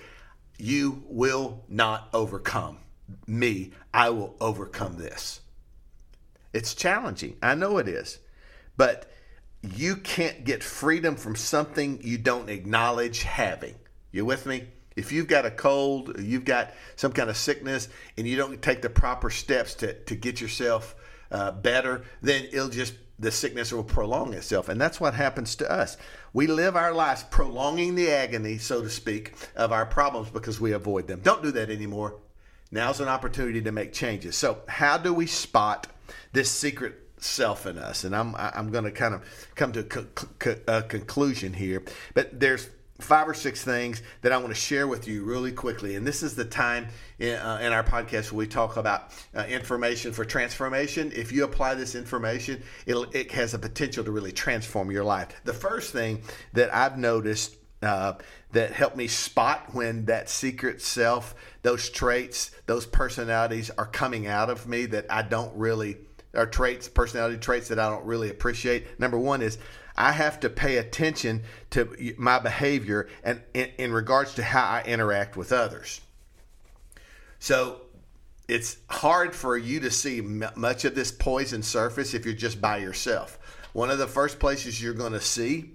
you 0.56 1.02
will 1.06 1.62
not 1.68 2.08
overcome 2.14 2.78
me. 3.26 3.72
I 3.92 4.08
will 4.08 4.36
overcome 4.40 4.96
this. 4.96 5.42
It's 6.54 6.72
challenging. 6.72 7.36
I 7.42 7.56
know 7.56 7.76
it 7.76 7.88
is, 7.88 8.20
but 8.78 9.12
you 9.60 9.96
can't 9.96 10.44
get 10.44 10.64
freedom 10.64 11.16
from 11.16 11.36
something 11.36 12.00
you 12.02 12.16
don't 12.16 12.48
acknowledge 12.48 13.22
having. 13.22 13.74
You 14.12 14.24
with 14.24 14.46
me? 14.46 14.68
If 14.96 15.12
you've 15.12 15.26
got 15.26 15.44
a 15.44 15.50
cold, 15.50 16.20
you've 16.20 16.44
got 16.44 16.72
some 16.96 17.12
kind 17.12 17.30
of 17.30 17.36
sickness, 17.36 17.88
and 18.16 18.26
you 18.26 18.36
don't 18.36 18.60
take 18.62 18.82
the 18.82 18.90
proper 18.90 19.30
steps 19.30 19.74
to, 19.76 19.94
to 20.04 20.14
get 20.14 20.40
yourself 20.40 20.94
uh, 21.30 21.50
better, 21.52 22.04
then 22.22 22.44
it'll 22.52 22.68
just 22.68 22.94
the 23.18 23.30
sickness 23.30 23.72
will 23.72 23.84
prolong 23.84 24.34
itself. 24.34 24.68
And 24.68 24.80
that's 24.80 25.00
what 25.00 25.14
happens 25.14 25.56
to 25.56 25.70
us. 25.70 25.96
We 26.32 26.46
live 26.46 26.76
our 26.76 26.92
lives 26.92 27.24
prolonging 27.24 27.94
the 27.94 28.10
agony, 28.10 28.58
so 28.58 28.82
to 28.82 28.90
speak, 28.90 29.34
of 29.54 29.72
our 29.72 29.86
problems 29.86 30.30
because 30.30 30.60
we 30.60 30.72
avoid 30.72 31.06
them. 31.06 31.20
Don't 31.20 31.42
do 31.42 31.52
that 31.52 31.70
anymore. 31.70 32.18
Now's 32.70 33.00
an 33.00 33.08
opportunity 33.08 33.62
to 33.62 33.72
make 33.72 33.92
changes. 33.92 34.36
So, 34.36 34.58
how 34.66 34.98
do 34.98 35.14
we 35.14 35.26
spot 35.26 35.86
this 36.32 36.50
secret 36.50 36.94
self 37.18 37.66
in 37.66 37.78
us? 37.78 38.02
And 38.02 38.16
I'm 38.16 38.34
I'm 38.34 38.72
going 38.72 38.84
to 38.84 38.90
kind 38.90 39.14
of 39.14 39.22
come 39.54 39.72
to 39.72 40.08
a 40.66 40.82
conclusion 40.82 41.52
here. 41.52 41.84
But 42.14 42.40
there's 42.40 42.68
five 43.00 43.28
or 43.28 43.34
six 43.34 43.64
things 43.64 44.02
that 44.22 44.32
I 44.32 44.36
want 44.36 44.50
to 44.50 44.60
share 44.60 44.86
with 44.86 45.08
you 45.08 45.24
really 45.24 45.52
quickly. 45.52 45.96
And 45.96 46.06
this 46.06 46.22
is 46.22 46.36
the 46.36 46.44
time 46.44 46.88
in, 47.18 47.34
uh, 47.34 47.58
in 47.60 47.72
our 47.72 47.82
podcast 47.82 48.30
where 48.30 48.38
we 48.38 48.46
talk 48.46 48.76
about 48.76 49.10
uh, 49.34 49.44
information 49.48 50.12
for 50.12 50.24
transformation. 50.24 51.12
If 51.14 51.32
you 51.32 51.44
apply 51.44 51.74
this 51.74 51.94
information, 51.94 52.62
it 52.86 53.32
has 53.32 53.54
a 53.54 53.58
potential 53.58 54.04
to 54.04 54.10
really 54.10 54.32
transform 54.32 54.90
your 54.90 55.04
life. 55.04 55.28
The 55.44 55.52
first 55.52 55.92
thing 55.92 56.22
that 56.52 56.72
I've 56.74 56.96
noticed 56.96 57.56
uh, 57.82 58.14
that 58.52 58.72
helped 58.72 58.96
me 58.96 59.06
spot 59.08 59.74
when 59.74 60.06
that 60.06 60.30
secret 60.30 60.80
self, 60.80 61.34
those 61.62 61.90
traits, 61.90 62.50
those 62.66 62.86
personalities 62.86 63.70
are 63.70 63.86
coming 63.86 64.26
out 64.26 64.48
of 64.48 64.66
me 64.66 64.86
that 64.86 65.06
I 65.10 65.22
don't 65.22 65.54
really, 65.56 65.96
are 66.36 66.46
traits, 66.46 66.88
personality 66.88 67.38
traits 67.38 67.68
that 67.68 67.78
I 67.78 67.88
don't 67.88 68.04
really 68.04 68.30
appreciate. 68.30 68.98
Number 68.98 69.18
one 69.18 69.42
is 69.42 69.58
I 69.96 70.12
have 70.12 70.40
to 70.40 70.50
pay 70.50 70.78
attention 70.78 71.42
to 71.70 72.14
my 72.18 72.38
behavior 72.38 73.08
and 73.22 73.40
in, 73.54 73.70
in 73.78 73.92
regards 73.92 74.34
to 74.34 74.42
how 74.42 74.64
I 74.64 74.82
interact 74.84 75.36
with 75.36 75.52
others. 75.52 76.00
So 77.38 77.82
it's 78.48 78.76
hard 78.88 79.34
for 79.34 79.56
you 79.56 79.80
to 79.80 79.90
see 79.90 80.18
m- 80.18 80.44
much 80.56 80.84
of 80.84 80.94
this 80.94 81.12
poison 81.12 81.62
surface 81.62 82.14
if 82.14 82.24
you're 82.24 82.34
just 82.34 82.60
by 82.60 82.78
yourself. 82.78 83.38
One 83.72 83.90
of 83.90 83.98
the 83.98 84.06
first 84.06 84.38
places 84.38 84.82
you're 84.82 84.94
going 84.94 85.12
to 85.12 85.20
see 85.20 85.72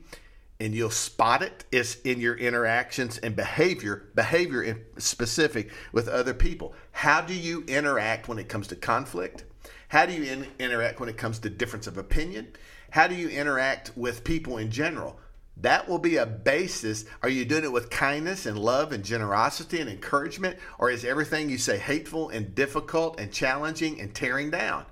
and 0.60 0.76
you'll 0.76 0.90
spot 0.90 1.42
it 1.42 1.64
is 1.72 2.00
in 2.04 2.20
your 2.20 2.36
interactions 2.36 3.18
and 3.20 3.36
behavior, 3.36 4.10
behavior 4.14 4.62
in 4.62 4.82
specific 4.98 5.72
with 5.94 6.10
other 6.10 6.34
people. 6.34 6.74
How 6.92 7.22
do 7.22 7.34
you 7.34 7.64
interact 7.68 8.28
when 8.28 8.40
it 8.40 8.50
comes 8.50 8.68
to 8.68 8.76
conflict? 8.76 9.46
How 9.90 10.06
do 10.06 10.14
you 10.14 10.24
in- 10.32 10.48
interact 10.60 11.00
when 11.00 11.10
it 11.10 11.18
comes 11.18 11.40
to 11.40 11.50
difference 11.50 11.88
of 11.88 11.98
opinion? 11.98 12.54
How 12.92 13.08
do 13.08 13.16
you 13.16 13.28
interact 13.28 13.92
with 13.98 14.24
people 14.24 14.58
in 14.58 14.72
general? 14.72 15.20
That 15.58 15.90
will 15.90 16.00
be 16.00 16.18
a 16.18 16.28
basis. 16.28 17.06
Are 17.24 17.30
you 17.30 17.44
doing 17.44 17.64
it 17.64 17.72
with 17.72 17.90
kindness 17.90 18.46
and 18.46 18.58
love 18.58 18.92
and 18.92 19.04
generosity 19.04 19.82
and 19.82 19.90
encouragement? 19.90 20.58
Or 20.78 20.92
is 20.92 21.04
everything 21.04 21.50
you 21.50 21.58
say 21.58 21.78
hateful 21.78 22.30
and 22.30 22.54
difficult 22.54 23.20
and 23.20 23.32
challenging 23.32 24.00
and 24.00 24.14
tearing 24.14 24.52
down? 24.52 24.86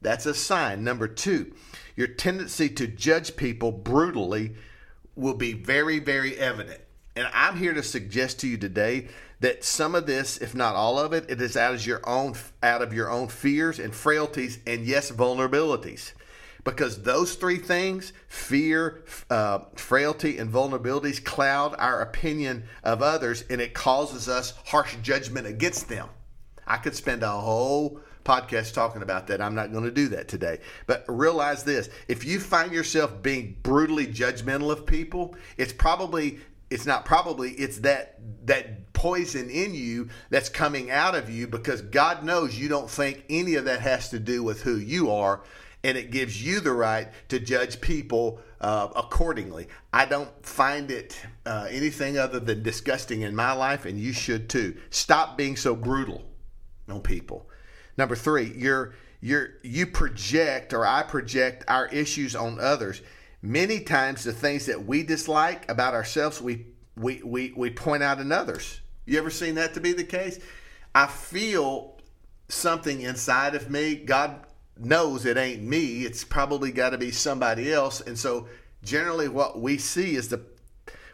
That's 0.00 0.26
a 0.26 0.34
sign. 0.34 0.84
Number 0.84 1.08
two, 1.08 1.52
your 1.96 2.06
tendency 2.06 2.68
to 2.68 2.86
judge 2.86 3.34
people 3.34 3.72
brutally 3.72 4.54
will 5.16 5.34
be 5.34 5.54
very, 5.54 5.98
very 5.98 6.36
evident. 6.38 6.80
And 7.16 7.28
I'm 7.32 7.56
here 7.56 7.74
to 7.74 7.82
suggest 7.82 8.40
to 8.40 8.48
you 8.48 8.58
today 8.58 9.08
that 9.40 9.64
some 9.64 9.94
of 9.94 10.06
this, 10.06 10.38
if 10.38 10.54
not 10.54 10.74
all 10.74 10.98
of 10.98 11.12
it, 11.12 11.26
it 11.28 11.40
is 11.40 11.56
out 11.56 11.74
of 11.74 11.86
your 11.86 12.06
own 12.08 12.34
out 12.62 12.82
of 12.82 12.92
your 12.92 13.10
own 13.10 13.28
fears 13.28 13.78
and 13.78 13.94
frailties 13.94 14.58
and 14.66 14.86
yes, 14.86 15.10
vulnerabilities. 15.10 16.12
because 16.64 17.02
those 17.02 17.36
three 17.36 17.58
things 17.58 18.12
fear, 18.28 19.04
uh, 19.30 19.60
frailty, 19.76 20.38
and 20.38 20.52
vulnerabilities 20.52 21.22
cloud 21.22 21.74
our 21.78 22.00
opinion 22.00 22.64
of 22.82 23.02
others 23.02 23.44
and 23.48 23.60
it 23.60 23.72
causes 23.72 24.28
us 24.28 24.52
harsh 24.66 24.96
judgment 25.02 25.46
against 25.46 25.88
them. 25.88 26.08
I 26.66 26.78
could 26.78 26.96
spend 26.96 27.22
a 27.22 27.30
whole 27.30 28.00
podcast 28.24 28.74
talking 28.74 29.02
about 29.02 29.28
that. 29.28 29.40
I'm 29.40 29.54
not 29.54 29.70
going 29.70 29.84
to 29.84 29.90
do 29.90 30.08
that 30.08 30.26
today. 30.26 30.58
But 30.86 31.04
realize 31.08 31.62
this 31.62 31.88
if 32.08 32.24
you 32.24 32.40
find 32.40 32.72
yourself 32.72 33.22
being 33.22 33.56
brutally 33.62 34.06
judgmental 34.06 34.70
of 34.72 34.84
people, 34.84 35.36
it's 35.56 35.72
probably 35.72 36.40
it's 36.70 36.86
not 36.86 37.04
probably 37.04 37.52
it's 37.52 37.78
that 37.78 38.18
that 38.44 38.92
poison 38.92 39.50
in 39.50 39.74
you 39.74 40.08
that's 40.30 40.48
coming 40.48 40.90
out 40.90 41.14
of 41.14 41.30
you 41.30 41.46
because 41.46 41.82
God 41.82 42.24
knows 42.24 42.58
you 42.58 42.68
don't 42.68 42.90
think 42.90 43.24
any 43.28 43.54
of 43.54 43.66
that 43.66 43.80
has 43.80 44.10
to 44.10 44.18
do 44.18 44.42
with 44.42 44.62
who 44.62 44.76
you 44.76 45.10
are 45.10 45.42
and 45.84 45.96
it 45.96 46.10
gives 46.10 46.42
you 46.42 46.58
the 46.58 46.72
right 46.72 47.08
to 47.28 47.38
judge 47.38 47.80
people 47.80 48.40
uh, 48.60 48.88
accordingly. 48.96 49.68
I 49.92 50.04
don't 50.06 50.30
find 50.44 50.90
it 50.90 51.20
uh, 51.44 51.68
anything 51.70 52.18
other 52.18 52.40
than 52.40 52.64
disgusting 52.64 53.20
in 53.22 53.36
my 53.36 53.52
life, 53.52 53.84
and 53.84 53.96
you 53.96 54.12
should 54.12 54.48
too. 54.48 54.76
Stop 54.90 55.36
being 55.36 55.54
so 55.54 55.76
brutal 55.76 56.24
on 56.88 57.02
people. 57.02 57.48
Number 57.96 58.16
three, 58.16 58.52
you're 58.56 58.94
you're 59.20 59.50
you 59.62 59.86
project 59.86 60.72
or 60.72 60.84
I 60.84 61.02
project 61.02 61.64
our 61.68 61.86
issues 61.88 62.34
on 62.34 62.58
others. 62.60 63.00
Many 63.46 63.78
times, 63.78 64.24
the 64.24 64.32
things 64.32 64.66
that 64.66 64.86
we 64.86 65.04
dislike 65.04 65.70
about 65.70 65.94
ourselves, 65.94 66.40
we 66.40 66.66
we 66.96 67.22
we, 67.22 67.52
we 67.56 67.70
point 67.70 68.02
out 68.02 68.18
in 68.18 68.32
others. 68.32 68.80
You 69.04 69.18
ever 69.18 69.30
seen 69.30 69.54
that 69.54 69.72
to 69.74 69.80
be 69.80 69.92
the 69.92 70.02
case? 70.02 70.40
I 70.96 71.06
feel 71.06 71.96
something 72.48 73.02
inside 73.02 73.54
of 73.54 73.70
me. 73.70 73.94
God 73.94 74.44
knows 74.76 75.24
it 75.26 75.36
ain't 75.36 75.62
me. 75.62 76.02
It's 76.02 76.24
probably 76.24 76.72
got 76.72 76.90
to 76.90 76.98
be 76.98 77.12
somebody 77.12 77.72
else. 77.72 78.00
And 78.00 78.18
so 78.18 78.48
generally 78.82 79.28
what 79.28 79.60
we 79.60 79.78
see 79.78 80.16
is 80.16 80.28
the 80.28 80.42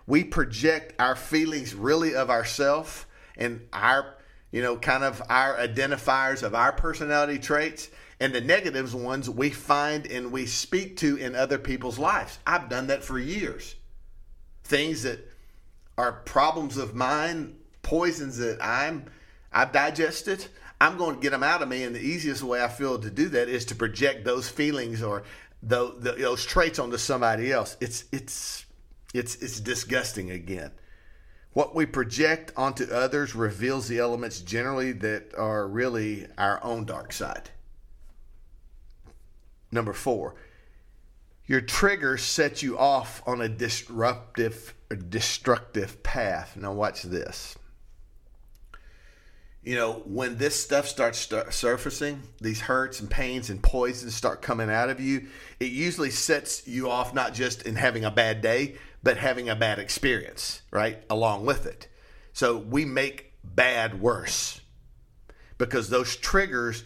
we 0.06 0.24
project 0.24 0.94
our 0.98 1.14
feelings 1.14 1.74
really 1.74 2.14
of 2.14 2.30
ourself 2.30 3.06
and 3.36 3.60
our 3.74 4.14
you 4.50 4.62
know 4.62 4.78
kind 4.78 5.04
of 5.04 5.20
our 5.28 5.54
identifiers 5.58 6.42
of 6.42 6.54
our 6.54 6.72
personality 6.72 7.38
traits 7.38 7.90
and 8.20 8.34
the 8.34 8.40
negatives 8.40 8.94
ones 8.94 9.28
we 9.28 9.50
find 9.50 10.06
and 10.06 10.32
we 10.32 10.46
speak 10.46 10.96
to 10.98 11.16
in 11.16 11.34
other 11.34 11.58
people's 11.58 11.98
lives. 11.98 12.38
I've 12.46 12.68
done 12.68 12.88
that 12.88 13.02
for 13.04 13.18
years. 13.18 13.74
Things 14.64 15.02
that 15.02 15.20
are 15.98 16.12
problems 16.12 16.76
of 16.76 16.94
mine, 16.94 17.56
poisons 17.82 18.38
that 18.38 18.58
I'm 18.62 19.06
I've 19.52 19.72
digested 19.72 20.46
I'm 20.82 20.96
going 20.96 21.14
to 21.14 21.20
get 21.20 21.30
them 21.30 21.44
out 21.44 21.62
of 21.62 21.68
me, 21.68 21.84
and 21.84 21.94
the 21.94 22.00
easiest 22.00 22.42
way 22.42 22.60
I 22.60 22.66
feel 22.66 22.98
to 22.98 23.08
do 23.08 23.28
that 23.28 23.48
is 23.48 23.64
to 23.66 23.76
project 23.76 24.24
those 24.24 24.48
feelings 24.48 25.00
or 25.00 25.22
the, 25.62 25.94
the, 25.96 26.12
those 26.14 26.44
traits 26.44 26.80
onto 26.80 26.96
somebody 26.96 27.52
else. 27.52 27.76
It's 27.80 28.04
it's 28.10 28.66
it's 29.14 29.36
it's 29.36 29.60
disgusting 29.60 30.32
again. 30.32 30.72
What 31.52 31.76
we 31.76 31.86
project 31.86 32.52
onto 32.56 32.92
others 32.92 33.36
reveals 33.36 33.86
the 33.86 34.00
elements 34.00 34.40
generally 34.40 34.90
that 34.90 35.32
are 35.38 35.68
really 35.68 36.26
our 36.36 36.58
own 36.64 36.84
dark 36.84 37.12
side. 37.12 37.50
Number 39.72 39.92
four, 39.92 40.36
your 41.46 41.60
trigger 41.60 42.16
sets 42.16 42.62
you 42.62 42.78
off 42.78 43.22
on 43.26 43.40
a 43.40 43.48
disruptive, 43.48 44.74
destructive 45.08 46.02
path. 46.04 46.56
Now, 46.56 46.72
watch 46.72 47.02
this 47.02 47.56
you 49.62 49.76
know, 49.76 50.02
when 50.06 50.38
this 50.38 50.60
stuff 50.60 50.88
starts 50.88 51.18
start 51.18 51.54
surfacing, 51.54 52.22
these 52.40 52.62
hurts 52.62 53.00
and 53.00 53.08
pains 53.08 53.48
and 53.48 53.62
poisons 53.62 54.14
start 54.14 54.42
coming 54.42 54.68
out 54.68 54.90
of 54.90 55.00
you, 55.00 55.28
it 55.60 55.70
usually 55.70 56.10
sets 56.10 56.66
you 56.66 56.90
off 56.90 57.14
not 57.14 57.32
just 57.32 57.62
in 57.62 57.76
having 57.76 58.04
a 58.04 58.10
bad 58.10 58.40
day, 58.40 58.74
but 59.04 59.16
having 59.16 59.48
a 59.48 59.54
bad 59.54 59.78
experience, 59.78 60.62
right? 60.72 60.98
Along 61.08 61.46
with 61.46 61.66
it. 61.66 61.86
So 62.32 62.56
we 62.58 62.84
make 62.84 63.34
bad 63.44 64.00
worse 64.00 64.60
because 65.58 65.90
those 65.90 66.16
triggers 66.16 66.82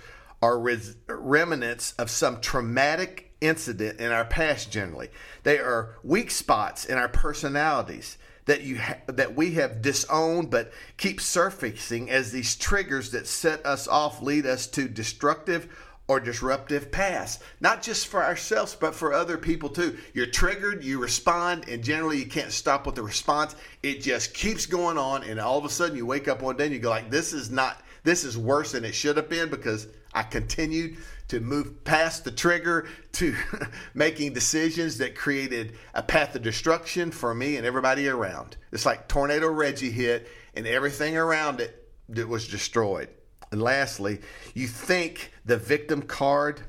are 0.47 0.61
res- 0.61 0.95
remnants 1.09 1.93
of 1.99 2.09
some 2.09 2.41
traumatic 2.41 3.33
incident 3.41 3.99
in 3.99 4.13
our 4.13 4.25
past 4.25 4.71
generally. 4.71 5.09
They 5.43 5.59
are 5.59 5.97
weak 6.05 6.31
spots 6.31 6.85
in 6.85 6.97
our 6.97 7.09
personalities 7.09 8.17
that 8.45 8.63
you 8.63 8.79
ha- 8.79 8.99
that 9.09 9.35
we 9.35 9.55
have 9.55 9.83
disowned 9.83 10.51
but 10.51 10.73
keep 10.99 11.21
surfacing 11.21 12.09
as 12.11 12.31
these 12.31 12.55
triggers 12.55 13.11
that 13.11 13.27
set 13.27 13.67
us 13.67 13.89
off 13.89 14.23
lead 14.23 14.47
us 14.47 14.69
to 14.69 14.87
destructive 14.87 15.69
or 16.07 16.21
disruptive 16.21 16.93
paths. 16.93 17.41
Not 17.61 17.83
just 17.83 18.07
for 18.07 18.23
ourselves 18.23 18.77
but 18.79 18.95
for 18.95 19.13
other 19.13 19.37
people 19.37 19.69
too. 19.69 19.99
You're 20.15 20.27
triggered 20.27 20.85
you 20.85 21.01
respond 21.01 21.69
and 21.69 21.83
generally 21.83 22.19
you 22.19 22.27
can't 22.27 22.53
stop 22.53 22.87
with 22.87 22.95
the 22.95 23.03
response. 23.03 23.57
It 23.83 24.01
just 24.01 24.33
keeps 24.33 24.65
going 24.65 24.97
on 24.97 25.25
and 25.25 25.41
all 25.41 25.59
of 25.59 25.65
a 25.65 25.71
sudden 25.71 25.97
you 25.97 26.07
wake 26.07 26.29
up 26.29 26.41
one 26.41 26.57
day 26.57 26.67
and 26.67 26.73
you 26.73 26.79
go 26.79 26.91
like 26.91 27.11
this 27.11 27.33
is 27.33 27.51
not 27.51 27.83
this 28.05 28.23
is 28.23 28.39
worse 28.39 28.71
than 28.71 28.85
it 28.85 28.95
should 28.95 29.17
have 29.17 29.29
been 29.29 29.51
because 29.51 29.89
i 30.17 30.23
continued 30.23 30.97
to 31.29 31.41
move 31.41 31.85
past 31.85 32.25
the 32.25 32.31
trigger 32.31 32.87
to 33.13 33.35
making 33.95 34.33
decisions 34.33 34.99
that 34.99 35.17
created 35.17 35.77
a 35.95 36.03
path 36.03 36.35
of 36.35 36.43
destruction 36.43 37.11
for 37.11 37.35
me 37.35 37.57
and 37.57 37.67
everybody 37.67 38.09
around. 38.09 38.57
It's 38.73 38.87
like 38.87 39.09
tornado 39.09 39.49
Reggie 39.49 39.91
hit 39.91 40.29
and 40.55 40.67
everything 40.67 41.17
around 41.17 41.61
it 41.61 41.89
that 42.11 42.29
was 42.29 42.47
destroyed. 42.47 43.09
And 43.51 43.61
lastly, 43.61 44.21
you 44.55 44.67
think 44.67 45.33
the 45.45 45.57
victim 45.57 46.03
card, 46.03 46.61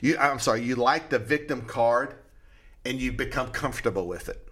you 0.00 0.18
I'm 0.18 0.38
sorry, 0.38 0.62
you 0.62 0.76
like 0.76 1.08
the 1.10 1.18
victim 1.18 1.62
card 1.62 2.14
and 2.84 3.00
you 3.00 3.12
become 3.12 3.50
comfortable 3.50 4.06
with 4.06 4.28
it. 4.28 4.45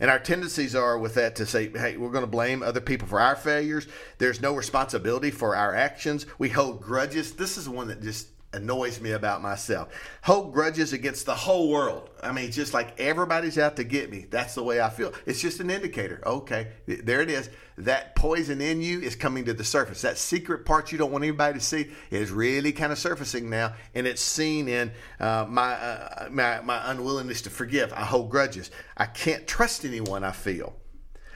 And 0.00 0.10
our 0.10 0.18
tendencies 0.18 0.74
are 0.74 0.96
with 0.98 1.14
that 1.14 1.34
to 1.36 1.46
say, 1.46 1.70
hey, 1.70 1.96
we're 1.96 2.10
going 2.10 2.22
to 2.22 2.30
blame 2.30 2.62
other 2.62 2.80
people 2.80 3.08
for 3.08 3.20
our 3.20 3.34
failures. 3.34 3.88
There's 4.18 4.40
no 4.40 4.54
responsibility 4.54 5.30
for 5.30 5.56
our 5.56 5.74
actions. 5.74 6.26
We 6.38 6.50
hold 6.50 6.80
grudges. 6.80 7.32
This 7.32 7.56
is 7.56 7.68
one 7.68 7.88
that 7.88 8.02
just 8.02 8.28
annoys 8.52 9.00
me 9.00 9.12
about 9.12 9.42
myself. 9.42 9.88
Hold 10.22 10.52
grudges 10.52 10.92
against 10.92 11.26
the 11.26 11.34
whole 11.34 11.68
world. 11.68 12.08
I 12.22 12.32
mean, 12.32 12.50
just 12.50 12.72
like 12.72 12.98
everybody's 12.98 13.58
out 13.58 13.76
to 13.76 13.84
get 13.84 14.10
me. 14.10 14.26
That's 14.30 14.54
the 14.54 14.62
way 14.62 14.80
I 14.80 14.88
feel. 14.88 15.12
It's 15.26 15.40
just 15.40 15.60
an 15.60 15.70
indicator. 15.70 16.22
Okay, 16.24 16.68
there 16.86 17.20
it 17.20 17.30
is. 17.30 17.50
That 17.76 18.16
poison 18.16 18.60
in 18.60 18.80
you 18.80 19.00
is 19.00 19.14
coming 19.14 19.44
to 19.44 19.54
the 19.54 19.64
surface. 19.64 20.02
That 20.02 20.18
secret 20.18 20.64
part 20.64 20.90
you 20.90 20.98
don't 20.98 21.12
want 21.12 21.24
anybody 21.24 21.58
to 21.58 21.64
see 21.64 21.90
is 22.10 22.30
really 22.30 22.72
kind 22.72 22.90
of 22.90 22.98
surfacing 22.98 23.50
now, 23.50 23.74
and 23.94 24.06
it's 24.06 24.22
seen 24.22 24.66
in 24.66 24.92
uh, 25.20 25.46
my, 25.48 25.74
uh, 25.74 26.28
my 26.30 26.60
my 26.62 26.90
unwillingness 26.90 27.42
to 27.42 27.50
forgive. 27.50 27.92
I 27.92 28.04
hold 28.04 28.30
grudges. 28.30 28.70
I 28.96 29.04
can't 29.06 29.46
trust 29.46 29.84
anyone. 29.84 30.24
I 30.24 30.32
feel. 30.32 30.74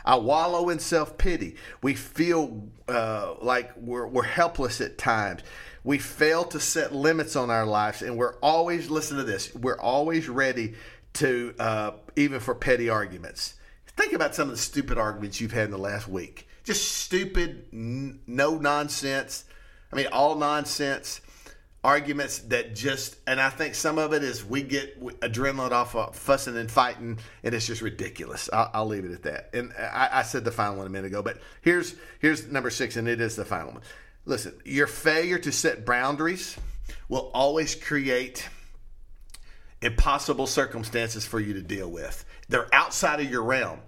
I 0.05 0.17
wallow 0.17 0.69
in 0.71 0.79
self 0.79 1.17
pity. 1.17 1.57
We 1.83 1.95
feel 1.95 2.69
uh, 2.89 3.35
like 3.41 3.77
we're, 3.77 4.07
we're 4.07 4.25
helpless 4.25 4.81
at 4.81 4.99
times 4.99 5.43
we 5.85 5.99
fail 5.99 6.45
to 6.45 6.61
set 6.61 6.95
limits 6.95 7.37
on 7.37 7.51
our 7.51 7.67
lives 7.67 8.03
and 8.03 8.17
we're 8.17 8.37
always 8.37 8.91
listen 8.91 9.17
to 9.17 9.25
this 9.25 9.55
we're 9.55 9.81
always 9.81 10.29
ready 10.29 10.75
to 11.15 11.55
uh, 11.59 11.93
even 12.17 12.41
for 12.41 12.55
petty 12.55 12.89
arguments. 12.89 13.55
Think 13.97 14.15
about 14.15 14.35
some 14.35 14.49
of 14.49 14.55
the 14.55 14.61
stupid 14.61 14.97
arguments 14.97 15.41
you've 15.41 15.53
had 15.53 15.67
in 15.67 15.71
the 15.71 15.79
last 15.79 16.09
week. 16.09 16.49
Just 16.65 16.91
stupid 16.93 17.67
n- 17.73 18.21
no 18.27 18.57
nonsense 18.57 19.45
i 19.93 19.97
mean 19.97 20.07
all 20.13 20.37
nonsense 20.37 21.21
arguments 21.85 22.39
that 22.39 22.75
just 22.75 23.17
and 23.27 23.41
i 23.41 23.51
think 23.51 23.75
some 23.75 23.99
of 23.99 24.13
it 24.13 24.23
is 24.23 24.45
we 24.45 24.63
get 24.63 25.01
adrenaline 25.21 25.73
off 25.73 25.95
of 25.97 26.15
fussing 26.15 26.57
and 26.57 26.71
fighting 26.71 27.19
and 27.43 27.55
it's 27.55 27.67
just 27.67 27.83
ridiculous. 27.83 28.49
I'll, 28.53 28.71
I'll 28.73 28.87
leave 28.87 29.05
it 29.05 29.13
at 29.13 29.23
that. 29.25 29.51
And 29.53 29.73
I, 29.77 30.09
I 30.13 30.23
said 30.23 30.45
the 30.45 30.53
final 30.53 30.77
one 30.77 30.87
a 30.87 30.91
minute 30.91 31.09
ago 31.09 31.23
but 31.23 31.39
here's 31.61 31.95
here's 32.21 32.47
number 32.47 32.71
six 32.71 32.97
and 32.97 33.09
it 33.09 33.21
is 33.21 33.37
the 33.37 33.45
final 33.45 33.73
one 33.73 33.83
Listen, 34.25 34.55
your 34.65 34.87
failure 34.87 35.39
to 35.39 35.51
set 35.51 35.85
boundaries 35.85 36.57
will 37.09 37.31
always 37.35 37.75
create 37.75 38.49
impossible 39.81 40.47
circumstances 40.47 41.27
for 41.27 41.41
you 41.41 41.55
to 41.55 41.63
deal 41.63 41.91
with. 41.91 42.25
They're 42.49 42.73
outside 42.73 43.21
of 43.21 43.31
your 43.31 43.43
realm. 43.43 43.81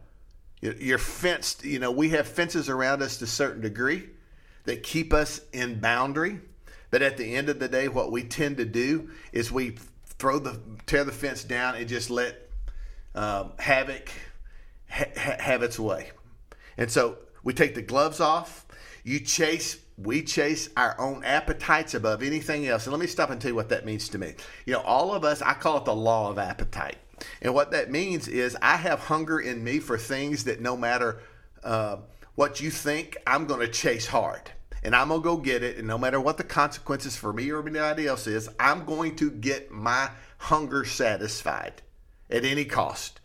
You're 0.60 0.98
fenced, 0.98 1.64
you 1.64 1.78
know, 1.78 1.90
we 1.90 2.10
have 2.10 2.26
fences 2.26 2.68
around 2.68 3.02
us 3.02 3.18
to 3.18 3.24
a 3.24 3.28
certain 3.28 3.60
degree 3.60 4.08
that 4.64 4.82
keep 4.82 5.12
us 5.12 5.40
in 5.52 5.78
boundary. 5.78 6.40
But 6.90 7.02
at 7.02 7.16
the 7.16 7.34
end 7.34 7.48
of 7.48 7.58
the 7.58 7.68
day, 7.68 7.88
what 7.88 8.10
we 8.10 8.24
tend 8.24 8.56
to 8.56 8.64
do 8.64 9.10
is 9.32 9.52
we 9.52 9.76
throw 10.06 10.38
the 10.38 10.58
tear 10.86 11.04
the 11.04 11.12
fence 11.12 11.44
down 11.44 11.74
and 11.74 11.88
just 11.88 12.08
let 12.08 12.48
um, 13.14 13.52
havoc 13.58 14.10
ha- 14.88 15.36
have 15.38 15.62
its 15.62 15.78
way. 15.78 16.10
And 16.78 16.90
so 16.90 17.18
we 17.42 17.52
take 17.52 17.74
the 17.74 17.82
gloves 17.82 18.20
off. 18.20 18.64
You 19.02 19.20
chase 19.20 19.78
we 19.96 20.22
chase 20.22 20.68
our 20.76 20.98
own 21.00 21.22
appetites 21.24 21.94
above 21.94 22.22
anything 22.22 22.66
else. 22.66 22.86
And 22.86 22.92
let 22.92 23.00
me 23.00 23.06
stop 23.06 23.30
and 23.30 23.40
tell 23.40 23.50
you 23.50 23.54
what 23.54 23.68
that 23.68 23.86
means 23.86 24.08
to 24.10 24.18
me. 24.18 24.34
You 24.66 24.72
know, 24.74 24.80
all 24.80 25.14
of 25.14 25.24
us, 25.24 25.40
I 25.40 25.54
call 25.54 25.76
it 25.78 25.84
the 25.84 25.94
law 25.94 26.30
of 26.30 26.38
appetite. 26.38 26.96
And 27.40 27.54
what 27.54 27.70
that 27.70 27.90
means 27.90 28.26
is 28.26 28.56
I 28.60 28.76
have 28.76 28.98
hunger 28.98 29.38
in 29.38 29.62
me 29.62 29.78
for 29.78 29.96
things 29.96 30.44
that 30.44 30.60
no 30.60 30.76
matter 30.76 31.20
uh, 31.62 31.98
what 32.34 32.60
you 32.60 32.70
think, 32.70 33.16
I'm 33.26 33.46
going 33.46 33.60
to 33.60 33.68
chase 33.68 34.06
hard. 34.06 34.50
and 34.84 34.94
I'm 34.94 35.08
going 35.08 35.22
to 35.22 35.24
go 35.24 35.36
get 35.38 35.62
it. 35.62 35.78
And 35.78 35.88
no 35.88 35.96
matter 35.96 36.20
what 36.20 36.36
the 36.36 36.44
consequences 36.44 37.16
for 37.16 37.32
me 37.32 37.50
or 37.50 37.66
anybody 37.66 38.06
else 38.06 38.26
is, 38.26 38.48
I'm 38.60 38.84
going 38.84 39.16
to 39.16 39.30
get 39.30 39.70
my 39.70 40.10
hunger 40.36 40.84
satisfied 40.84 41.80
at 42.30 42.44
any 42.44 42.66
cost. 42.66 43.20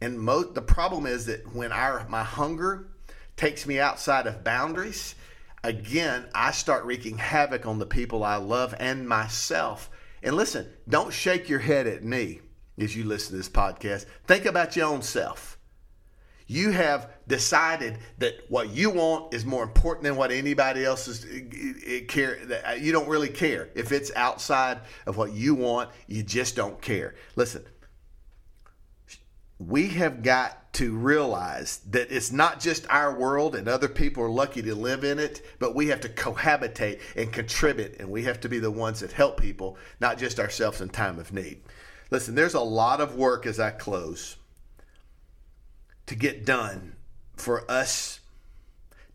And 0.00 0.20
most, 0.20 0.54
the 0.54 0.62
problem 0.62 1.06
is 1.06 1.26
that 1.26 1.54
when 1.54 1.72
our 1.72 2.06
my 2.08 2.22
hunger 2.22 2.88
takes 3.36 3.66
me 3.66 3.80
outside 3.80 4.26
of 4.26 4.44
boundaries, 4.44 5.14
again, 5.64 6.26
I 6.34 6.50
start 6.52 6.84
wreaking 6.84 7.18
havoc 7.18 7.66
on 7.66 7.78
the 7.78 7.86
people 7.86 8.24
I 8.24 8.36
love 8.36 8.74
and 8.78 9.08
myself. 9.08 9.90
And 10.22 10.36
listen, 10.36 10.68
don't 10.88 11.12
shake 11.12 11.48
your 11.48 11.60
head 11.60 11.86
at 11.86 12.04
me 12.04 12.40
as 12.78 12.96
you 12.96 13.04
listen 13.04 13.32
to 13.32 13.36
this 13.36 13.48
podcast. 13.48 14.06
Think 14.26 14.44
about 14.44 14.76
your 14.76 14.86
own 14.86 15.02
self. 15.02 15.58
You 16.50 16.70
have 16.70 17.10
decided 17.28 17.98
that 18.18 18.40
what 18.48 18.70
you 18.70 18.88
want 18.88 19.34
is 19.34 19.44
more 19.44 19.62
important 19.62 20.04
than 20.04 20.16
what 20.16 20.30
anybody 20.30 20.82
else 20.82 21.06
is 21.06 21.26
eh, 21.26 21.40
eh, 21.52 21.72
eh, 21.86 22.00
care. 22.08 22.38
You 22.78 22.90
don't 22.90 23.08
really 23.08 23.28
care 23.28 23.68
if 23.74 23.92
it's 23.92 24.10
outside 24.16 24.80
of 25.06 25.18
what 25.18 25.34
you 25.34 25.54
want. 25.54 25.90
You 26.06 26.22
just 26.22 26.56
don't 26.56 26.80
care. 26.80 27.16
Listen, 27.36 27.64
we 29.58 29.88
have 29.88 30.22
got 30.22 30.72
to 30.74 30.96
realize 30.96 31.78
that 31.90 32.12
it's 32.12 32.30
not 32.30 32.60
just 32.60 32.86
our 32.88 33.18
world 33.18 33.56
and 33.56 33.66
other 33.66 33.88
people 33.88 34.22
are 34.22 34.30
lucky 34.30 34.62
to 34.62 34.74
live 34.74 35.02
in 35.02 35.18
it, 35.18 35.44
but 35.58 35.74
we 35.74 35.88
have 35.88 36.00
to 36.00 36.08
cohabitate 36.08 37.00
and 37.16 37.32
contribute, 37.32 37.96
and 37.98 38.08
we 38.08 38.22
have 38.22 38.40
to 38.40 38.48
be 38.48 38.60
the 38.60 38.70
ones 38.70 39.00
that 39.00 39.10
help 39.10 39.40
people, 39.40 39.76
not 40.00 40.18
just 40.18 40.38
ourselves 40.38 40.80
in 40.80 40.88
time 40.88 41.18
of 41.18 41.32
need. 41.32 41.60
Listen, 42.10 42.34
there's 42.34 42.54
a 42.54 42.60
lot 42.60 43.00
of 43.00 43.16
work 43.16 43.46
as 43.46 43.58
I 43.58 43.70
close 43.70 44.36
to 46.06 46.14
get 46.14 46.46
done 46.46 46.94
for 47.36 47.68
us 47.70 48.20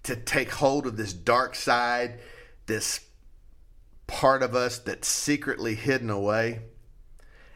to 0.03 0.15
take 0.15 0.51
hold 0.51 0.85
of 0.85 0.97
this 0.97 1.13
dark 1.13 1.55
side, 1.55 2.19
this 2.65 2.99
part 4.05 4.43
of 4.43 4.53
us 4.53 4.79
that's 4.79 5.07
secretly 5.07 5.75
hidden 5.75 6.09
away, 6.09 6.59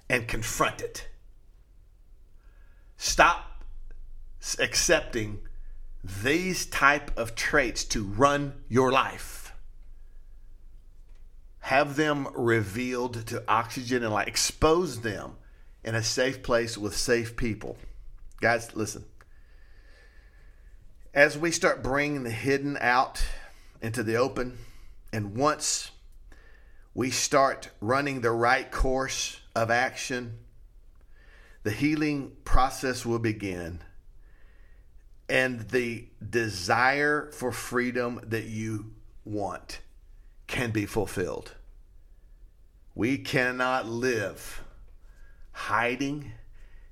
and 0.10 0.28
confront 0.28 0.80
it 0.80 1.07
Stop 2.98 3.64
accepting 4.60 5.40
these 6.04 6.66
type 6.66 7.18
of 7.18 7.36
traits 7.36 7.84
to 7.86 8.04
run 8.04 8.54
your 8.68 8.92
life. 8.92 9.54
Have 11.60 11.96
them 11.96 12.28
revealed 12.34 13.26
to 13.28 13.44
oxygen 13.48 14.04
and 14.04 14.14
light. 14.14 14.28
Expose 14.28 15.02
them 15.02 15.36
in 15.84 15.96
a 15.96 16.04
safe 16.04 16.42
place 16.42 16.78
with 16.78 16.96
safe 16.96 17.36
people. 17.36 17.78
Guys, 18.40 18.76
listen. 18.76 19.06
As 21.14 21.38
we 21.38 21.52
start 21.52 21.84
bringing 21.84 22.24
the 22.24 22.32
hidden 22.32 22.78
out 22.80 23.24
into 23.82 24.04
the 24.04 24.16
open, 24.16 24.58
and 25.12 25.36
once 25.36 25.92
we 26.94 27.12
start 27.12 27.70
running 27.82 28.22
the 28.22 28.32
right 28.32 28.72
course 28.72 29.40
of 29.56 29.70
action, 29.70 30.38
the 31.64 31.72
healing 31.72 32.32
process 32.44 33.06
will 33.06 33.20
begin 33.20 33.82
and 35.30 35.62
the 35.70 36.08
desire 36.30 37.30
for 37.32 37.52
freedom 37.52 38.20
that 38.24 38.46
you 38.46 38.94
want 39.26 39.82
can 40.48 40.72
be 40.72 40.86
fulfilled. 40.86 41.56
We 42.96 43.18
cannot 43.18 43.88
live 43.88 44.64
hiding 45.52 46.32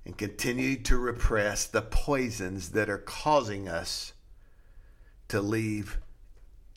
and 0.05 0.17
continue 0.17 0.75
to 0.83 0.97
repress 0.97 1.65
the 1.65 1.81
poisons 1.81 2.69
that 2.71 2.89
are 2.89 2.97
causing 2.97 3.67
us 3.67 4.13
to 5.29 5.41
leave 5.41 5.99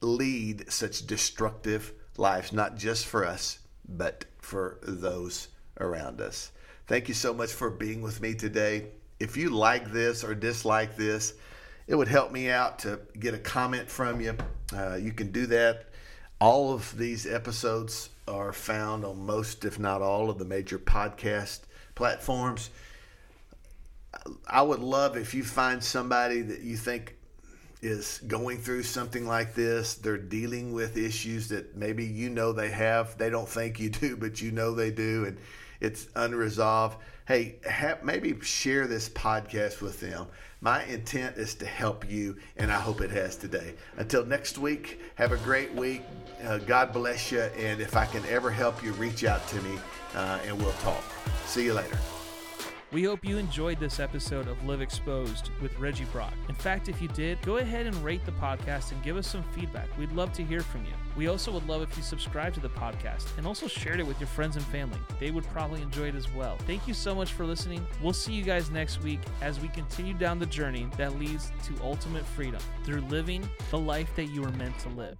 lead 0.00 0.70
such 0.70 1.06
destructive 1.06 1.92
lives 2.16 2.52
not 2.52 2.76
just 2.76 3.04
for 3.04 3.26
us 3.26 3.58
but 3.88 4.24
for 4.38 4.78
those 4.82 5.48
around 5.80 6.20
us. 6.20 6.52
Thank 6.88 7.08
you 7.08 7.14
so 7.14 7.34
much 7.34 7.52
for 7.52 7.68
being 7.68 8.00
with 8.00 8.22
me 8.22 8.32
today. 8.32 8.86
If 9.20 9.36
you 9.36 9.50
like 9.50 9.92
this 9.92 10.24
or 10.24 10.34
dislike 10.34 10.96
this, 10.96 11.34
it 11.86 11.94
would 11.94 12.08
help 12.08 12.32
me 12.32 12.48
out 12.48 12.78
to 12.80 13.00
get 13.20 13.34
a 13.34 13.38
comment 13.38 13.90
from 13.90 14.22
you. 14.22 14.34
Uh, 14.74 14.94
you 14.94 15.12
can 15.12 15.30
do 15.30 15.44
that. 15.48 15.84
All 16.40 16.72
of 16.72 16.96
these 16.96 17.26
episodes 17.26 18.08
are 18.26 18.54
found 18.54 19.04
on 19.04 19.26
most, 19.26 19.66
if 19.66 19.78
not 19.78 20.00
all, 20.00 20.30
of 20.30 20.38
the 20.38 20.46
major 20.46 20.78
podcast 20.78 21.60
platforms. 21.94 22.70
I 24.48 24.62
would 24.62 24.80
love 24.80 25.18
if 25.18 25.34
you 25.34 25.44
find 25.44 25.84
somebody 25.84 26.40
that 26.40 26.60
you 26.60 26.78
think 26.78 27.16
is 27.82 28.18
going 28.26 28.60
through 28.60 28.84
something 28.84 29.26
like 29.26 29.54
this. 29.54 29.96
They're 29.96 30.16
dealing 30.16 30.72
with 30.72 30.96
issues 30.96 31.48
that 31.50 31.76
maybe 31.76 32.06
you 32.06 32.30
know 32.30 32.52
they 32.52 32.70
have. 32.70 33.18
They 33.18 33.28
don't 33.28 33.48
think 33.48 33.78
you 33.78 33.90
do, 33.90 34.16
but 34.16 34.40
you 34.40 34.52
know 34.52 34.74
they 34.74 34.90
do. 34.90 35.26
And 35.26 35.36
it's 35.80 36.08
unresolved. 36.14 36.98
Hey, 37.26 37.56
maybe 38.02 38.38
share 38.40 38.86
this 38.86 39.08
podcast 39.08 39.80
with 39.80 40.00
them. 40.00 40.26
My 40.60 40.84
intent 40.84 41.36
is 41.36 41.54
to 41.56 41.66
help 41.66 42.10
you, 42.10 42.36
and 42.56 42.72
I 42.72 42.80
hope 42.80 43.00
it 43.00 43.10
has 43.10 43.36
today. 43.36 43.74
Until 43.96 44.24
next 44.24 44.58
week, 44.58 45.00
have 45.14 45.32
a 45.32 45.36
great 45.38 45.72
week. 45.74 46.02
Uh, 46.44 46.58
God 46.58 46.92
bless 46.92 47.30
you. 47.30 47.40
And 47.40 47.80
if 47.80 47.96
I 47.96 48.06
can 48.06 48.24
ever 48.26 48.50
help 48.50 48.82
you, 48.82 48.92
reach 48.94 49.24
out 49.24 49.46
to 49.48 49.60
me 49.62 49.78
uh, 50.14 50.38
and 50.46 50.58
we'll 50.58 50.72
talk. 50.72 51.04
See 51.46 51.64
you 51.64 51.74
later. 51.74 51.98
We 52.90 53.04
hope 53.04 53.22
you 53.22 53.36
enjoyed 53.36 53.78
this 53.78 54.00
episode 54.00 54.48
of 54.48 54.64
Live 54.64 54.80
Exposed 54.80 55.50
with 55.60 55.78
Reggie 55.78 56.06
Brock. 56.06 56.32
In 56.48 56.54
fact, 56.54 56.88
if 56.88 57.02
you 57.02 57.08
did, 57.08 57.38
go 57.42 57.58
ahead 57.58 57.84
and 57.84 57.94
rate 58.02 58.24
the 58.24 58.32
podcast 58.32 58.92
and 58.92 59.02
give 59.02 59.18
us 59.18 59.26
some 59.26 59.42
feedback. 59.52 59.88
We'd 59.98 60.12
love 60.12 60.32
to 60.32 60.42
hear 60.42 60.60
from 60.62 60.86
you. 60.86 60.92
We 61.14 61.28
also 61.28 61.52
would 61.52 61.68
love 61.68 61.82
if 61.82 61.94
you 61.98 62.02
subscribe 62.02 62.54
to 62.54 62.60
the 62.60 62.70
podcast 62.70 63.36
and 63.36 63.46
also 63.46 63.66
shared 63.66 64.00
it 64.00 64.06
with 64.06 64.18
your 64.18 64.26
friends 64.28 64.56
and 64.56 64.64
family. 64.66 64.98
They 65.20 65.30
would 65.30 65.44
probably 65.48 65.82
enjoy 65.82 66.08
it 66.08 66.14
as 66.14 66.32
well. 66.32 66.56
Thank 66.66 66.88
you 66.88 66.94
so 66.94 67.14
much 67.14 67.32
for 67.32 67.44
listening. 67.44 67.86
We'll 68.02 68.14
see 68.14 68.32
you 68.32 68.42
guys 68.42 68.70
next 68.70 69.02
week 69.02 69.20
as 69.42 69.60
we 69.60 69.68
continue 69.68 70.14
down 70.14 70.38
the 70.38 70.46
journey 70.46 70.88
that 70.96 71.18
leads 71.18 71.52
to 71.64 71.74
ultimate 71.82 72.24
freedom 72.24 72.60
through 72.84 73.02
living 73.02 73.46
the 73.70 73.78
life 73.78 74.16
that 74.16 74.26
you 74.26 74.40
were 74.40 74.52
meant 74.52 74.78
to 74.78 74.88
live. 74.88 75.18